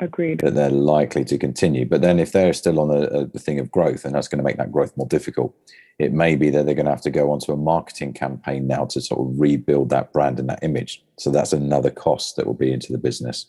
[0.00, 0.40] Agreed.
[0.40, 1.84] That they're likely to continue.
[1.84, 4.44] But then if they're still on a, a thing of growth, and that's going to
[4.44, 5.56] make that growth more difficult,
[5.98, 8.84] it may be that they're going to have to go onto a marketing campaign now
[8.86, 11.04] to sort of rebuild that brand and that image.
[11.18, 13.46] So that's another cost that will be into the business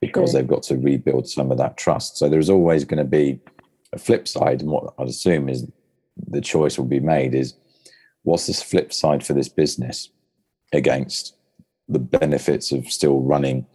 [0.00, 2.18] because they've got to rebuild some of that trust.
[2.18, 3.38] So there's always going to be
[3.92, 4.60] a flip side.
[4.60, 5.66] And what I'd assume is
[6.16, 7.54] the choice will be made is
[8.24, 10.10] what's this flip side for this business
[10.72, 11.36] against
[11.88, 13.66] the benefits of still running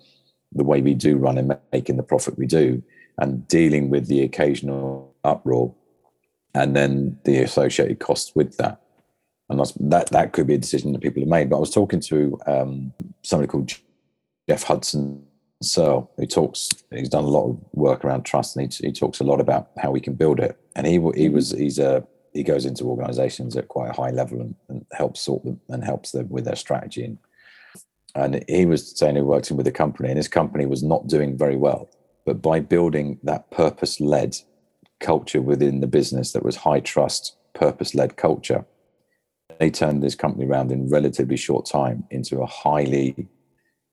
[0.53, 2.81] the way we do run and making the profit we do
[3.17, 5.73] and dealing with the occasional uproar
[6.53, 8.81] and then the associated costs with that.
[9.49, 9.59] And
[9.91, 11.49] that that could be a decision that people have made.
[11.49, 13.71] But I was talking to um, somebody called
[14.47, 15.25] Jeff Hudson
[15.61, 16.69] Searle, who talks.
[16.89, 19.71] He's done a lot of work around trust, and he, he talks a lot about
[19.77, 20.57] how we can build it.
[20.77, 24.39] And he he was he's a he goes into organisations at quite a high level
[24.39, 27.17] and, and helps sort them and helps them with their strategy and
[28.15, 31.37] and he was saying he worked with a company and his company was not doing
[31.37, 31.89] very well.
[32.25, 34.37] But by building that purpose-led
[34.99, 38.65] culture within the business that was high trust purpose-led culture
[39.59, 43.27] they turned this company around in relatively short time into a highly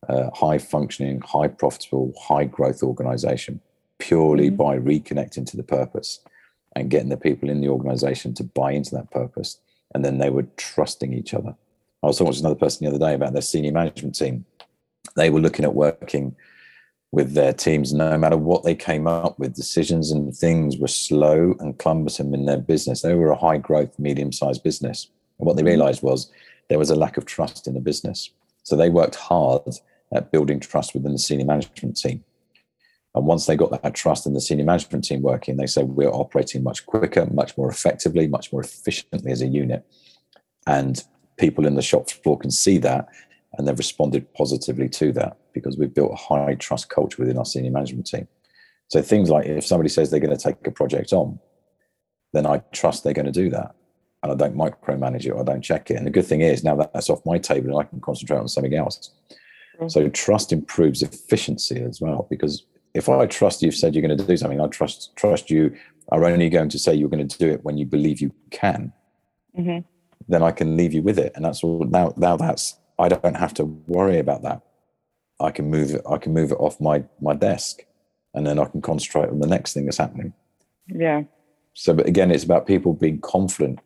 [0.08, 3.60] uh, high functioning high profitable high growth organization
[3.98, 4.56] purely mm-hmm.
[4.56, 6.20] by reconnecting to the purpose
[6.74, 9.58] and getting the people in the organization to buy into that purpose.
[9.94, 11.54] And then they were trusting each other
[12.02, 14.44] I was talking to another person the other day about their senior management team.
[15.16, 16.36] They were looking at working
[17.10, 21.54] with their teams, no matter what they came up with, decisions and things were slow
[21.58, 23.02] and cumbersome in their business.
[23.02, 25.08] They were a high growth, medium sized business.
[25.38, 25.68] And what they mm-hmm.
[25.68, 26.30] realized was
[26.68, 28.30] there was a lack of trust in the business.
[28.62, 29.62] So they worked hard
[30.12, 32.24] at building trust within the senior management team.
[33.14, 36.12] And once they got that trust in the senior management team working, they said, We're
[36.12, 39.84] operating much quicker, much more effectively, much more efficiently as a unit.
[40.66, 41.02] And
[41.38, 43.08] people in the shop floor can see that
[43.54, 47.44] and they've responded positively to that because we've built a high trust culture within our
[47.44, 48.28] senior management team.
[48.88, 51.38] So things like if somebody says they're going to take a project on,
[52.32, 53.74] then I trust they're going to do that.
[54.22, 55.96] And I don't micromanage it or I don't check it.
[55.96, 58.38] And the good thing is now that that's off my table and I can concentrate
[58.38, 59.10] on something else.
[59.76, 59.88] Mm-hmm.
[59.88, 62.26] So trust improves efficiency as well.
[62.28, 65.74] Because if I trust you've said you're going to do something, I trust trust you
[66.10, 68.92] are only going to say you're going to do it when you believe you can,
[69.54, 69.78] hmm
[70.26, 71.32] then I can leave you with it.
[71.34, 74.62] And that's all now now that's I don't have to worry about that.
[75.40, 77.84] I can move it, I can move it off my my desk
[78.34, 80.32] and then I can concentrate on the next thing that's happening.
[80.86, 81.24] Yeah.
[81.74, 83.80] So but again, it's about people being confident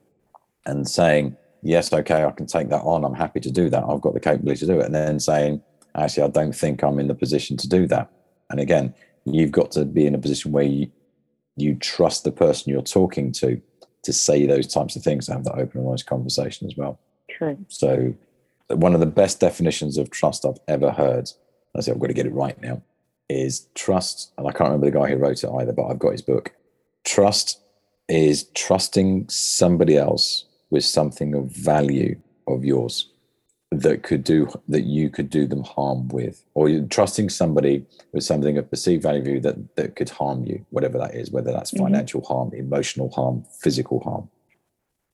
[0.66, 3.04] and saying, Yes, okay, I can take that on.
[3.04, 3.84] I'm happy to do that.
[3.84, 4.86] I've got the capability to do it.
[4.86, 5.62] And then saying,
[5.94, 8.10] actually, I don't think I'm in the position to do that.
[8.50, 10.90] And again, you've got to be in a position where you,
[11.56, 13.62] you trust the person you're talking to
[14.02, 16.98] to say those types of things, to have that open and honest conversation as well.
[17.30, 17.58] True.
[17.68, 18.14] So,
[18.68, 21.30] one of the best definitions of trust I've ever heard,
[21.76, 22.82] I say I've got to get it right now,
[23.28, 24.32] is trust.
[24.38, 26.52] And I can't remember the guy who wrote it either, but I've got his book.
[27.04, 27.60] Trust
[28.08, 33.11] is trusting somebody else with something of value of yours
[33.80, 38.22] that could do that you could do them harm with or you're trusting somebody with
[38.22, 41.78] something of perceived value that that could harm you whatever that is whether that's Mhm.
[41.78, 44.28] financial harm emotional harm physical harm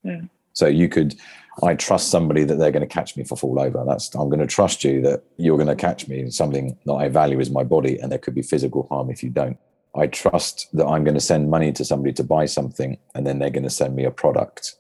[0.03, 0.23] Yeah.
[0.53, 1.15] so you could
[1.63, 4.29] i trust somebody that they're going to catch me if i fall over that's i'm
[4.29, 7.39] going to trust you that you're going to catch me in something that i value
[7.39, 9.57] is my body and there could be physical harm if you don't
[9.95, 13.39] i trust that i'm going to send money to somebody to buy something and then
[13.39, 14.75] they're going to send me a product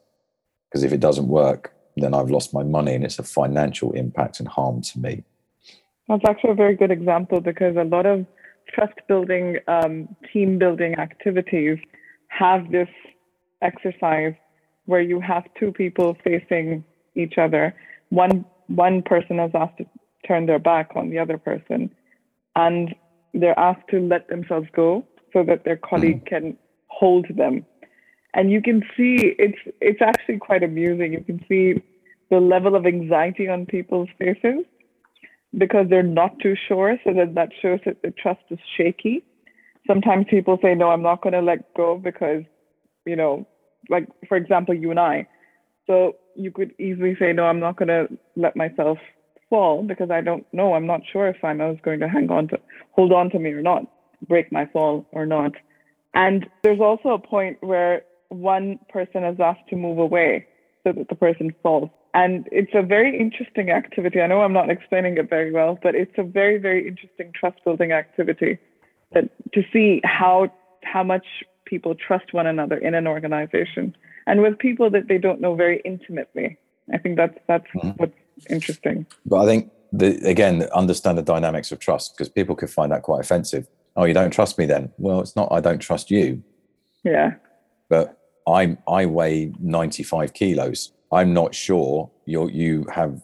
[0.68, 4.40] because if it doesn't work then i've lost my money and it's a financial impact
[4.40, 5.22] and harm to me
[6.08, 8.26] That's actually a very good example because a lot of
[8.68, 11.78] trust building, um, team building activities
[12.28, 12.88] have this
[13.62, 14.34] exercise
[14.86, 16.84] where you have two people facing
[17.14, 17.74] each other.
[18.10, 19.86] One one person is asked to
[20.26, 21.90] turn their back on the other person,
[22.56, 22.94] and
[23.34, 26.56] they're asked to let themselves go so that their colleague can
[26.88, 27.64] hold them.
[28.38, 31.12] And you can see it's it's actually quite amusing.
[31.12, 31.82] You can see
[32.30, 34.64] the level of anxiety on people's faces
[35.56, 36.96] because they're not too sure.
[37.02, 39.24] So that that shows that the trust is shaky.
[39.88, 42.44] Sometimes people say, no, I'm not going to let go because,
[43.04, 43.44] you know,
[43.90, 45.26] like for example, you and I.
[45.88, 48.98] So you could easily say, no, I'm not going to let myself
[49.50, 50.74] fall because I don't know.
[50.74, 52.60] I'm not sure if I'm was going to hang on to,
[52.92, 53.82] hold on to me or not,
[54.28, 55.52] break my fall or not.
[56.14, 60.46] And there's also a point where one person is asked to move away
[60.84, 61.90] so that the person falls.
[62.14, 64.20] And it's a very interesting activity.
[64.20, 67.62] I know I'm not explaining it very well, but it's a very, very interesting trust
[67.64, 68.58] building activity
[69.12, 70.52] that to see how
[70.84, 71.26] how much
[71.64, 73.94] people trust one another in an organization
[74.26, 76.56] and with people that they don't know very intimately.
[76.92, 77.98] I think that's that's Mhm.
[77.98, 78.14] what's
[78.48, 79.06] interesting.
[79.26, 83.02] But I think the, again, understand the dynamics of trust because people could find that
[83.02, 83.66] quite offensive.
[83.96, 84.92] Oh, you don't trust me then?
[84.98, 85.48] Well, it's not.
[85.50, 86.42] I don't trust you,
[87.04, 87.34] Yeah.
[87.88, 88.17] but
[88.48, 90.92] I I weigh ninety five kilos.
[91.12, 93.20] I'm not sure you you have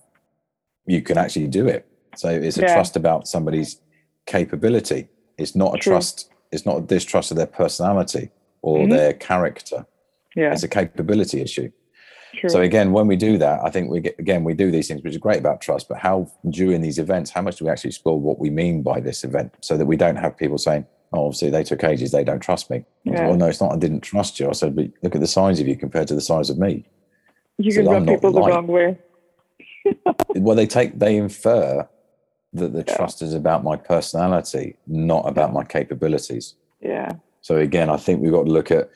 [0.87, 1.87] you can actually do it.
[2.16, 2.74] So it's a Yeah.
[2.74, 3.80] trust about somebody's
[4.26, 5.08] capability.
[5.38, 5.92] It's not a True.
[5.92, 6.30] trust.
[6.52, 8.30] It's not a distrust of their personality
[8.62, 8.90] or Mhm.
[8.90, 9.87] their character.
[10.37, 10.52] Yeah.
[10.52, 11.70] It's a capability issue.
[12.34, 12.50] True.
[12.50, 15.02] So again, when we do that, I think we get again we do these things,
[15.02, 15.88] which is great about trust.
[15.88, 19.00] But how during these events, how much do we actually explore what we mean by
[19.00, 22.24] this event, so that we don't have people saying, "Oh, obviously they took ages, they
[22.24, 23.72] don't trust me." I said, well, no, it's not.
[23.72, 24.48] I didn't trust you.
[24.48, 26.85] I said, but look at the size of you compared to the size of me.
[27.59, 28.53] you can rub people the light.
[28.53, 28.98] wrong way.
[30.37, 31.88] well, they take they infer
[32.55, 32.96] that the Yeah.
[32.96, 36.55] trust is about my personality, not about my capabilities.
[36.81, 37.11] Yeah.
[37.40, 38.90] So again, I think we've got to look at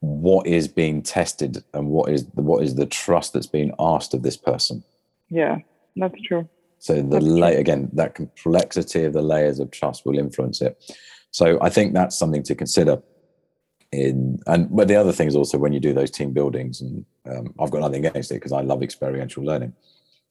[0.00, 4.12] what is being tested and what is the, what is the trust that's being asked
[4.14, 4.82] of this person.
[5.28, 5.58] Yeah.
[5.96, 6.48] That's true.
[6.78, 7.58] So the That's la- true.
[7.58, 10.82] again, that complexity of the layers of trust will influence it.
[11.30, 13.02] So I think that's something to consider.
[13.92, 17.04] In and but the other thing is also when you do those team buildings, and
[17.28, 19.74] um, I've got nothing against it because I love experiential learning.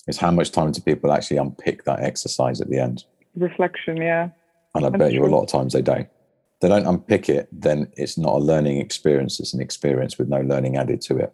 [0.08, 3.04] Is how much time do people actually unpick that exercise at the end?
[3.36, 3.98] Reflection.
[3.98, 4.30] Yeah.
[4.76, 6.08] And I That's bet you a lot of times they don't.
[6.62, 9.40] They don't unpick it, then it's not a learning experience.
[9.40, 11.34] It's an experience with no learning added to it.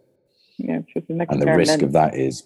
[0.56, 0.78] Yeah.
[0.78, 2.44] It's just an And the risk of that is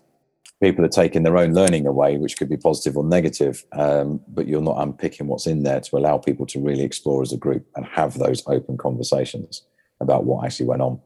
[0.63, 4.47] people are taking their own learning away, which could be positive or negative, um, but
[4.47, 7.67] you're not unpicking what's in there to allow people to really explore as a group
[7.77, 9.63] and have those open conversations
[10.01, 11.01] about what actually went on.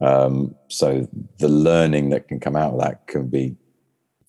[0.00, 3.56] Um, so the learning that can come out of that can be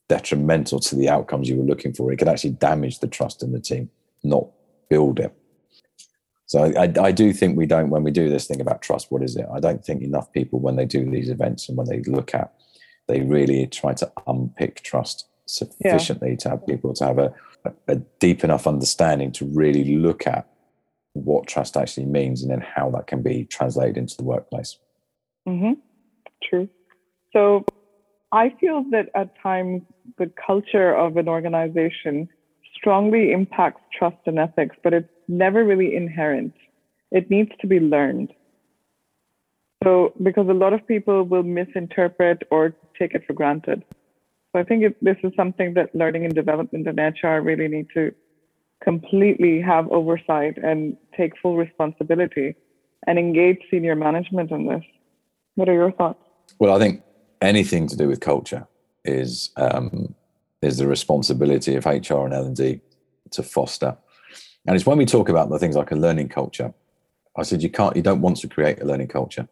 [0.10, 2.12] detrimental to the outcomes you were looking for.
[2.12, 3.90] It could actually damage the trust in the team,
[4.24, 4.48] not
[4.90, 5.34] build it.
[6.46, 9.10] So I, I, I do think we don't, when we do this thing about trust,
[9.10, 9.46] what is it?
[9.52, 12.54] I don't think enough people, when they do these events and when they look at,
[13.12, 17.34] they really try to unpick trust sufficiently to have people to have a,
[17.88, 20.48] a deep enough understanding to really look at
[21.14, 24.78] what trust actually means and then how that can be translated into the workplace.
[25.48, 25.74] Mm-hmm.
[26.42, 26.70] True.
[27.34, 27.66] So
[28.32, 29.82] I feel that at times
[30.18, 32.30] the culture of an organization
[32.76, 36.54] strongly impacts trust and ethics, but it's never really inherent.
[37.12, 38.32] It needs to be learned.
[39.84, 43.84] So, because a lot of people will misinterpret or take it for granted.
[44.52, 48.14] So, I think this is something that learning and development and HR really need to
[48.84, 52.56] completely have oversight and take full responsibility
[53.08, 54.84] and engage senior management in this.
[55.56, 56.20] What are your thoughts?
[56.60, 57.02] Well, I think
[57.42, 58.68] anything to do with culture
[59.04, 60.14] is um,
[60.62, 62.82] is the responsibility of HR and L and D
[63.32, 63.98] to foster.
[64.68, 66.72] And it's when we talk about the things like a learning culture.
[67.36, 69.48] I said you can't, you don't want to create a learning culture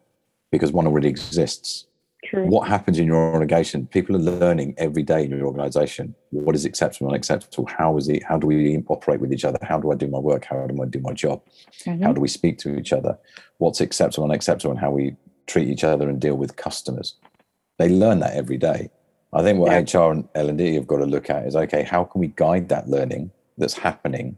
[0.50, 1.86] because one already exists.
[2.24, 2.46] True.
[2.46, 3.86] What happens in your organization?
[3.86, 6.14] People are learning every day in your organization.
[6.30, 7.66] What is acceptable and unacceptable?
[7.66, 8.22] How is it?
[8.22, 9.58] How do we operate with each other?
[9.62, 10.44] How do I do my work?
[10.44, 11.40] How do I do my job?
[11.86, 12.02] Mhm.
[12.02, 13.18] How do we speak to each other?
[13.58, 17.16] What's acceptable and unacceptable, and how we treat each other and deal with customers.
[17.78, 18.90] They learn that every day.
[19.32, 19.78] I think what Yeah.
[19.78, 22.28] HR and L and D have got to look at is okay, how can we
[22.36, 24.36] guide that learning that's happening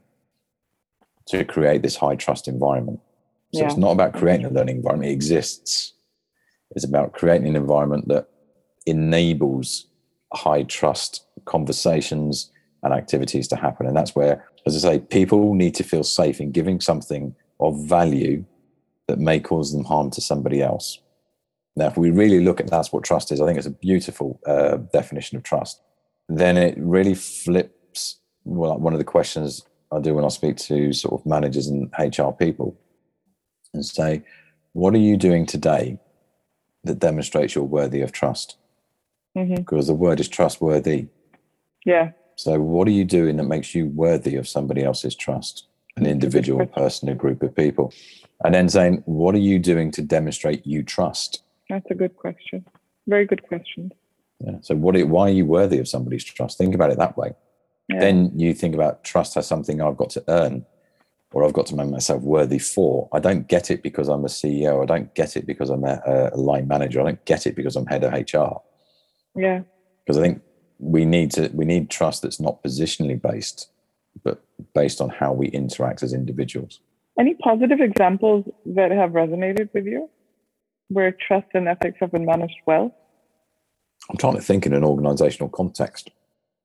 [1.26, 3.00] to create this high trust environment?
[3.54, 5.94] So it's not about creating a learning environment; it exists.
[6.74, 8.28] It's about creating an environment that
[8.86, 9.86] enables
[10.32, 12.50] high trust conversations
[12.82, 13.86] and activities to happen.
[13.86, 17.84] And that's where, as I say, people need to feel safe in giving something of
[17.86, 18.44] value
[19.08, 20.98] that may cause them harm to somebody else.
[21.76, 24.40] Now, if we really look at that's what trust is, I think it's a beautiful
[24.46, 25.80] uh, definition of trust.
[26.28, 28.18] Then it really flips.
[28.44, 31.90] Well, one of the questions I do when I speak to sort of managers and
[31.98, 32.78] HR people
[33.74, 34.22] and say,
[34.72, 35.98] what are you doing today
[36.84, 38.56] that demonstrates you're worthy of trust?
[39.36, 39.56] Mhm.
[39.56, 41.06] Because the word is trustworthy.
[41.84, 42.12] Yeah.
[42.36, 45.66] So, what are you doing that makes you worthy of somebody else's trust?
[45.96, 47.92] An individual, a person, a group of people.
[48.44, 51.42] And then saying, what are you doing to demonstrate you trust?
[51.68, 52.64] That's a good question.
[53.06, 53.92] Very good question.
[54.40, 54.56] Yeah.
[54.62, 54.96] So, what?
[54.96, 56.58] Are, why are you worthy of somebody's trust?
[56.58, 57.34] Think about it that way.
[57.88, 58.00] Yeah.
[58.00, 60.64] Then you think about trust as something I've got to earn,
[61.32, 63.08] or I've got to make myself worthy for.
[63.12, 64.82] I don't get it because I'm a CEO.
[64.82, 67.00] I don't get it because I'm a, a line manager.
[67.00, 68.60] I don't get it because I'm head of HR.
[69.34, 69.62] yeah.
[70.04, 70.42] Because I think
[70.78, 73.68] we need to we need trust that's not positionally based,
[74.24, 74.42] but
[74.74, 76.80] based on how we interact as individuals.
[77.18, 80.10] Any positive examples that have resonated with you
[80.88, 82.94] where trust and ethics have been managed well?
[84.10, 86.10] I'm trying to think in an organizational context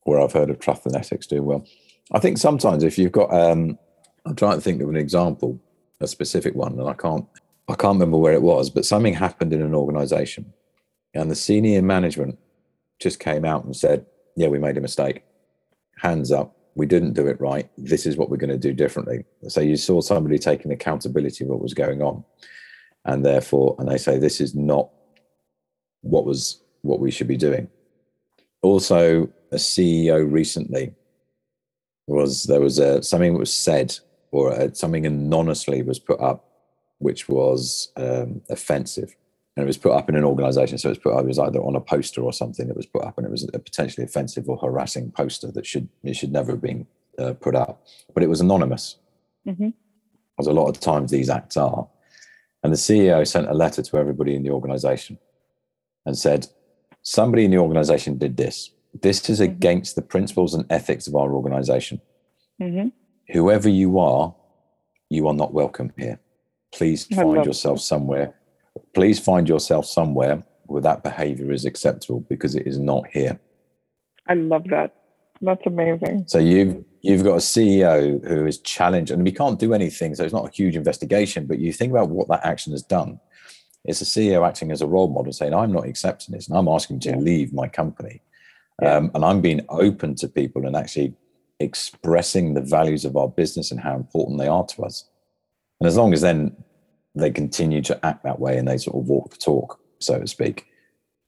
[0.04, 1.66] where I've heard of trust and ethics doing well.
[2.12, 3.78] I think sometimes if you've got, um,
[4.28, 5.60] I'm trying to think of an example,
[6.02, 7.26] a specific one, and I can't,
[7.70, 10.54] I can't remember where it was, but something happened in an organization,
[11.14, 12.38] and the senior management
[13.00, 14.06] just came out and said,
[14.36, 15.24] "Yeah, we made a mistake.
[15.98, 16.56] Hands up.
[16.76, 17.70] We didn't do it right.
[17.78, 21.50] This is what we're going to do differently." So you saw somebody taking accountability of
[21.50, 22.26] what was going on,
[23.06, 24.90] and therefore, and they say this is not
[26.02, 27.70] what was what we should be doing.
[28.62, 30.94] Also, a CEO recently
[32.08, 33.98] was there was a, something that was said
[34.38, 36.40] or uh something anonymously was put up,
[37.08, 39.16] which was um, offensive,
[39.56, 40.78] and it was put up in an organisation.
[40.78, 42.86] So it was put up it was either on a poster or something that was
[42.96, 46.32] put up, and it was a potentially offensive or harassing poster that should it should
[46.40, 46.86] never have been
[47.20, 47.74] uh, put up,
[48.14, 48.86] but it was anonymous,
[49.52, 49.74] Mhm.
[50.40, 51.88] as a lot of times these acts are.
[52.64, 55.18] And the CEO sent a letter to everybody in the organisation
[56.06, 56.42] and said,
[57.02, 58.72] somebody in the organization did this.
[59.06, 59.44] This is Mhm.
[59.52, 62.02] against the principles and ethics of our organization.
[62.60, 62.88] hmm
[63.30, 64.34] Whoever you are,
[65.10, 66.20] you are not welcome here.
[66.74, 68.36] Please find yourself somewhere.
[68.94, 73.40] Please find yourself somewhere where that behavior is acceptable because it is not here.
[74.28, 74.96] I love that.
[75.42, 76.26] That's amazing.
[76.28, 80.16] So you've you've got a CEO who is challenged, and we can't do anything.
[80.16, 83.20] So it's not a huge investigation, but you think about what that action has done.
[83.86, 86.68] It's a CEO acting as a role model, saying, "I'm not accepting this, and I'm
[86.68, 87.18] asking to Yeah.
[87.18, 88.22] leave my company."
[88.82, 88.96] Yeah.
[88.98, 91.14] Um, and I'm being open to people and actually
[91.60, 95.06] expressing the values of our business and how important they are to us.
[95.80, 96.56] And as long as then
[97.16, 100.28] they continue to act that way and they sort of walk the talk, so to
[100.28, 100.68] speak,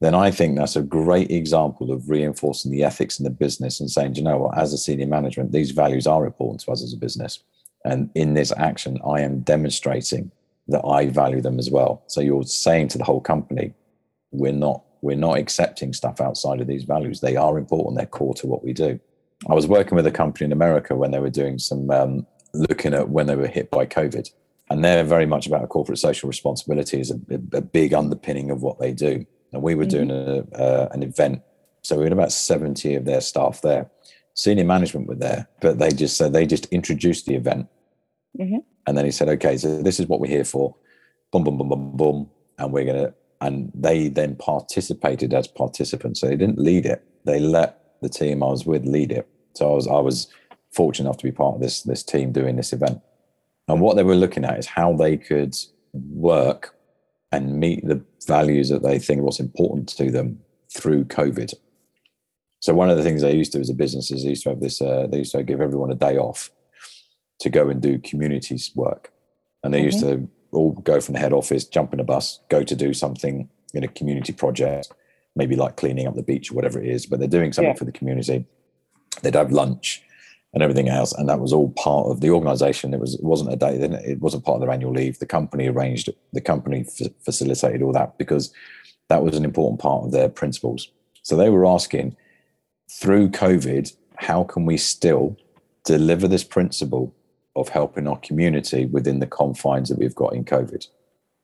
[0.01, 3.91] then I think that's a great example of reinforcing the ethics in the business and
[3.91, 6.93] saying, you know what, as a senior management, these values are important to us as
[6.93, 7.43] a business.
[7.84, 10.32] And in this action, I am demonstrating
[10.67, 12.03] that I value them as well.
[12.07, 13.73] So you're saying to the whole company,
[14.32, 17.21] we're not we're not accepting stuff outside of these values.
[17.21, 17.95] They are important.
[17.95, 18.99] They're core to what we do.
[19.48, 22.94] I was working with a company in America when they were doing some um, looking
[22.94, 24.30] at when they were hit by COVID,
[24.70, 27.20] and they're very much about corporate social responsibility as a,
[27.54, 29.26] a big underpinning of what they do.
[29.52, 31.42] And we were doing a, uh, an event,
[31.84, 33.90] so we had about seventy of their staff there.
[34.34, 37.68] Senior management were there, but they just said they just introduced the event,
[38.40, 38.64] Mhm.
[38.88, 40.76] and then he said, "Okay, so this is what we're here for."
[41.32, 43.14] Boom, boom, boom, boom, boom, and we're gonna.
[43.42, 46.20] And they then participated as participants.
[46.20, 49.28] So they didn't lead it; they let the team I was with lead it.
[49.54, 50.28] So I was I was
[50.72, 53.02] fortunate enough to be part of this this team doing this event.
[53.68, 55.56] And what they were looking at is how they could
[55.93, 56.76] work
[57.32, 60.39] and meet the values that they think what's important to them
[60.74, 61.54] through COVID.
[62.62, 64.50] So one of the things they used to as a business is they used to
[64.50, 64.82] have this.
[64.82, 66.52] Uh, they used to give everyone a day off
[67.39, 69.12] to go and do communities work,
[69.64, 69.86] and they mm-hmm.
[69.86, 72.93] used to all go from the head office, jump in a bus, go to do
[72.93, 74.91] something in a community project,
[75.40, 77.08] maybe like cleaning up the beach or whatever it is.
[77.08, 77.80] But they're doing something yeah.
[77.80, 78.46] for the community.
[79.24, 80.04] They'd have lunch
[80.54, 82.94] and everything else, and that was all part of the organisation.
[82.94, 83.76] It was it wasn't a day.
[84.06, 85.18] It wasn't part of their annual leave.
[85.18, 86.10] The company arranged.
[86.34, 88.54] The company f- facilitated all that because
[89.08, 90.92] that was an important part of their principles.
[91.24, 92.16] So they were asking
[92.92, 95.38] through COVID, how can we still
[95.86, 97.14] deliver this principle
[97.56, 100.88] of helping our community within the confines that we've got in COVID?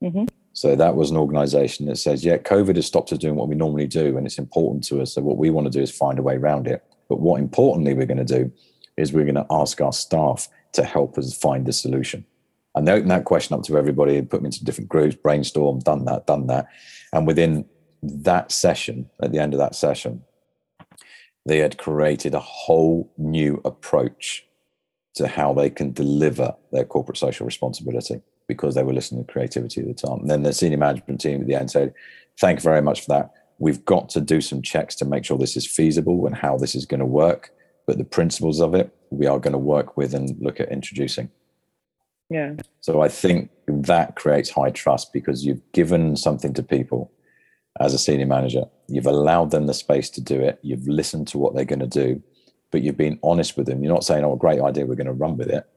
[0.04, 0.26] Mm-hmm.
[0.56, 3.56] So that was an organization that says, yeah, COVID has stopped us doing what we
[3.56, 5.14] normally do, and it's important to us.
[5.14, 6.82] So what we want to do is find a way around it.
[7.10, 8.54] But what importantly we're going to do
[8.96, 12.26] is we're going to ask our staff to help us find the solution.
[12.74, 15.80] And they opened that question up to everybody and put them into different groups, brainstorm,
[15.80, 16.68] done that, done that.
[17.12, 17.66] And within
[18.02, 20.24] that session, at the end of that session,
[21.46, 24.46] they had created a whole new approach
[25.16, 29.82] to how they can deliver their corporate social responsibility because they were listening to creativity
[29.82, 30.20] at the time.
[30.20, 31.94] And then the senior management team at the end said,
[32.40, 33.32] Thank you very much for that.
[33.60, 36.76] We've got to do some checks to make sure this is feasible and how this
[36.76, 37.52] is going to work.
[37.88, 41.30] But the principles of it, we are going to work with and look at introducing.
[42.30, 42.56] Yeah.
[42.82, 47.12] So I think that creates high trust because you've given something to people
[47.80, 48.66] as a senior manager.
[48.88, 50.60] You've allowed them the space to do it.
[50.62, 52.22] You've listened to what they're going to do,
[52.72, 53.84] but you've been honest with them.
[53.84, 55.68] You're not saying, "Oh, great idea, we're going to run with it."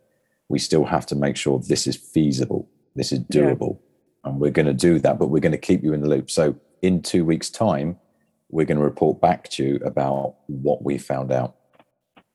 [0.48, 3.78] We still have to make sure this is feasible, this is doable,
[4.24, 4.30] yeah.
[4.30, 5.18] and we're going to do that.
[5.18, 6.30] But we're going to keep you in the loop.
[6.30, 7.98] So in two weeks' time,
[8.50, 11.56] we're going to report back to you about what we found out.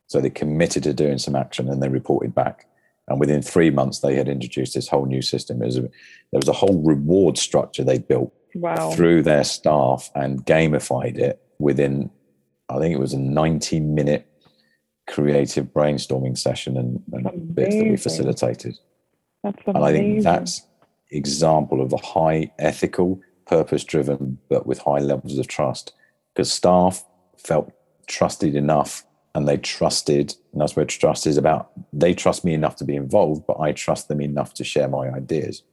[0.07, 2.67] So they committed to doing some action, and they reported back.
[3.07, 5.59] And within three months, they had introduced this whole new system.
[5.59, 5.89] Was a, there
[6.33, 8.91] was a whole reward structure they built wow.
[8.91, 12.09] through their staff and gamified it within,
[12.69, 14.27] I think it was a 90 minute
[15.07, 18.77] creative brainstorming session and, and bits that we facilitated.
[19.43, 19.75] That's amazing.
[19.75, 20.67] And I think that's
[21.11, 25.93] example of a high ethical, purpose driven, but with high levels of trust
[26.33, 27.05] because staff
[27.37, 27.71] felt
[28.07, 31.71] trusted enough and they trusted, and that's where trust is about.
[31.91, 35.09] They trust me enough to be involved, but I trust them enough to share my
[35.09, 35.63] ideas.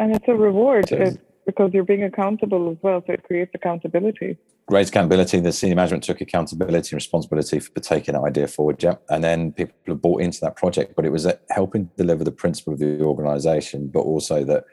[0.00, 0.88] And it's a reward.
[0.88, 1.12] So,
[1.46, 3.02] because you're being accountable as well.
[3.06, 4.38] So it creates accountability.
[4.70, 5.40] Great accountability.
[5.40, 8.80] The senior management took accountability and responsibility for taking that idea forward.
[8.80, 8.94] Yeah.
[9.08, 12.74] And then people have bought into that project, but it was helping deliver the principle
[12.74, 14.64] of the organization, but also that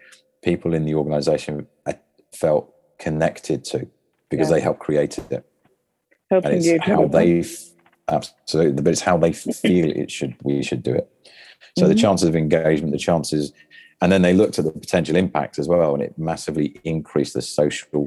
[0.43, 1.65] people in the organization
[2.31, 3.87] felt connected to
[4.29, 4.55] because yeah.
[4.55, 5.43] they helped create it.
[6.29, 7.43] Helping and it's how they
[8.07, 11.09] absolutely, but it's how they feel it should we should do it.
[11.75, 11.93] So mm-hmm.
[11.93, 13.51] the chances of engagement, the chances
[14.01, 17.41] and then they looked at the potential impact as well, and it massively increased the
[17.41, 18.05] social,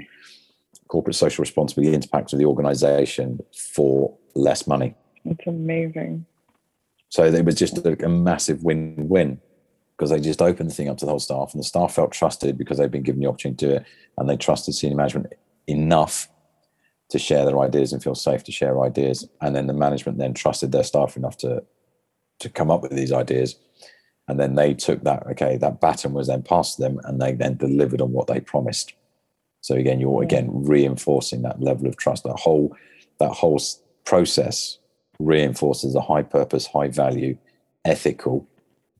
[0.90, 3.38] corporate social responsibility impact of the organization
[3.74, 4.94] for less money.
[5.24, 6.26] It's amazing.
[7.08, 9.40] So it was just a, a massive win win
[9.96, 12.12] because they just opened the thing up to the whole staff, and the staff felt
[12.12, 13.86] trusted because they've been given the opportunity to do it,
[14.18, 15.32] and they trusted senior management
[15.66, 16.28] enough
[17.10, 19.28] to share their ideas and feel safe to share ideas.
[19.40, 21.62] And then the management then trusted their staff enough to
[22.40, 23.56] to come up with these ideas
[24.26, 27.32] and then they took that okay that baton was then passed to them and they
[27.32, 28.94] then delivered on what they promised
[29.60, 32.24] so again you're again reinforcing that level of trust.
[32.24, 32.76] That whole
[33.18, 33.60] that whole
[34.04, 34.78] process
[35.18, 37.36] reinforces a high purpose high value
[37.84, 38.46] ethical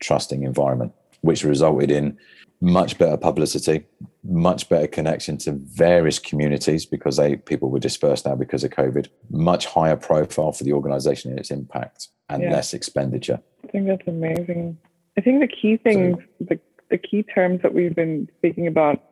[0.01, 0.93] trusting environment
[1.23, 2.17] which resulted in
[2.61, 3.87] much better publicity
[4.23, 9.09] much better connection to various communities because they people were dispersed now because of covid
[9.31, 12.53] much higher profile for the organization and its impact and yeah.
[12.53, 13.41] less expenditure.
[13.65, 14.79] I think that's amazing.
[15.19, 19.03] I think the key things, so, the, the key terms that we've been speaking about,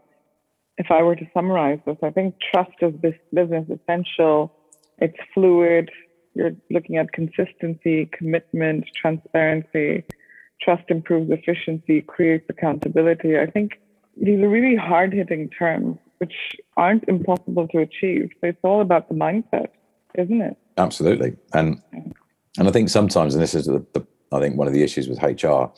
[0.79, 4.53] if I were to summarize this, I think trust is this business essential.
[4.99, 5.91] It's fluid.
[6.35, 10.05] You're looking at consistency, commitment, transparency.
[10.63, 13.39] Trust improves efficiency, creates accountability.
[13.39, 13.73] I think
[14.17, 16.35] these are really hard hitting terms, which
[16.77, 18.31] aren't impossible to achieve.
[18.41, 19.69] So it's all about the mindset,
[20.17, 20.57] isn't it?
[20.77, 21.37] Absolutely.
[21.55, 21.83] And
[22.57, 25.09] and I think sometimes, and this is the, the I think one of the issues
[25.09, 25.73] with HR,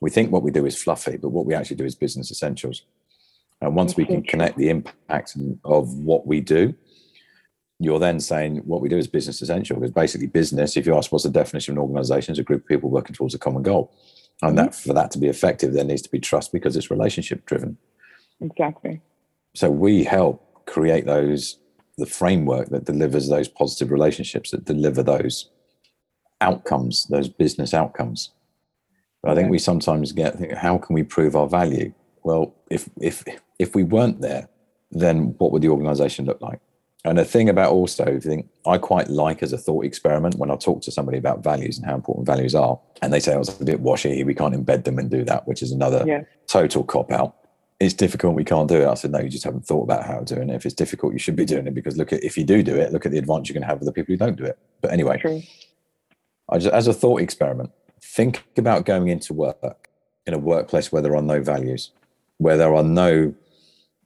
[0.00, 2.82] we think what we do is fluffy, but what we actually do is business essentials.
[3.60, 6.74] And once we can connect the impact of what we do,
[7.78, 9.76] you're then saying what we do is business essential.
[9.76, 12.62] Because basically, business, if you ask what's the definition of an organization, is a group
[12.62, 13.92] of people working towards a common goal.
[14.42, 14.66] And mm-hmm.
[14.66, 17.76] that for that to be effective, there needs to be trust because it's relationship driven.
[18.40, 19.00] Exactly.
[19.54, 21.58] So we help create those
[21.98, 25.48] the framework that delivers those positive relationships that deliver those
[26.40, 28.32] outcomes, those business outcomes.
[29.22, 31.94] But I think we sometimes get, how can we prove our value?
[32.26, 33.22] Well, if if
[33.60, 34.48] if we weren't there,
[34.90, 36.58] then what would the organization look like?
[37.04, 40.50] And the thing about also, I think I quite like as a thought experiment when
[40.50, 43.42] I talk to somebody about values and how important values are, and they say, oh,
[43.42, 46.22] it's a bit washy, we can't embed them and do that, which is another yeah.
[46.48, 47.36] total cop out.
[47.78, 48.88] It's difficult, we can't do it.
[48.88, 50.50] I said, no, you just haven't thought about how to do it.
[50.50, 52.74] If it's difficult, you should be doing it because look at if you do do
[52.74, 54.44] it, look at the advantage you're going to have with the people who don't do
[54.44, 54.58] it.
[54.80, 55.42] But anyway, True.
[56.50, 57.70] I just as a thought experiment,
[58.02, 59.88] think about going into work
[60.26, 61.92] in a workplace where there are no values,
[62.38, 63.34] where there are no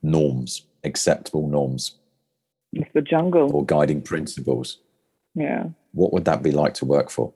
[0.01, 1.95] norms, acceptable norms
[2.73, 3.51] it's the jungle.
[3.53, 4.79] Or guiding principles.
[5.35, 5.65] Yeah.
[5.93, 7.33] What would that be like to work for?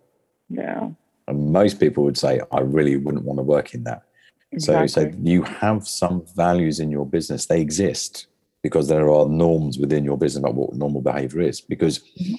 [0.50, 0.90] Yeah.
[1.28, 4.04] And most people would say, I really wouldn't want to work in that.
[4.52, 4.88] Exactly.
[4.88, 7.48] So, so you have some values in your business.
[7.48, 8.28] They exist
[8.64, 11.60] because there are norms within your business about what normal behavior is.
[11.60, 12.36] Because mm-hmm.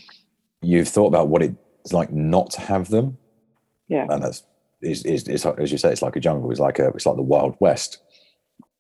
[0.62, 3.18] you've thought about what it's like not to have them.
[3.88, 4.06] Yeah.
[4.08, 4.42] And that's
[4.82, 6.50] is, is, is, as you say, it's like a jungle.
[6.50, 8.02] It's like a, it's like the Wild West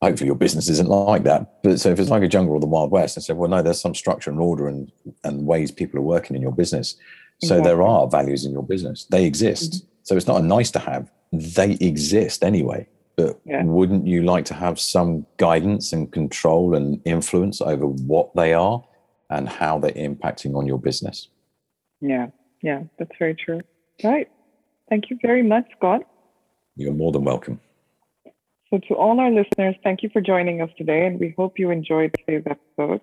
[0.02, 1.62] hopefully your business isn't like that.
[1.62, 3.62] But so if it's like a jungle or the Wild West, I said, well, no,
[3.62, 4.90] there's some structure and order and,
[5.24, 6.96] and ways people are working in your business.
[7.42, 7.64] So exactly.
[7.64, 9.06] there are values in your business.
[9.10, 9.72] They exist.
[9.72, 9.86] Mm-hmm.
[10.04, 11.10] So it's not a nice to have.
[11.32, 12.86] They exist anyway.
[13.16, 13.62] But yeah.
[13.64, 18.84] wouldn't you like to have some guidance and control and influence over what they are
[19.30, 21.28] and how they're impacting on your business?
[22.02, 22.26] Yeah,
[22.62, 23.62] yeah, that's very true.
[24.04, 24.28] Right.
[24.90, 26.02] Thank you very much, Scott.
[26.76, 27.58] You're more than welcome.
[28.70, 31.70] So, to all our listeners, thank you for joining us today, and we hope you
[31.70, 33.00] enjoyed today's episode.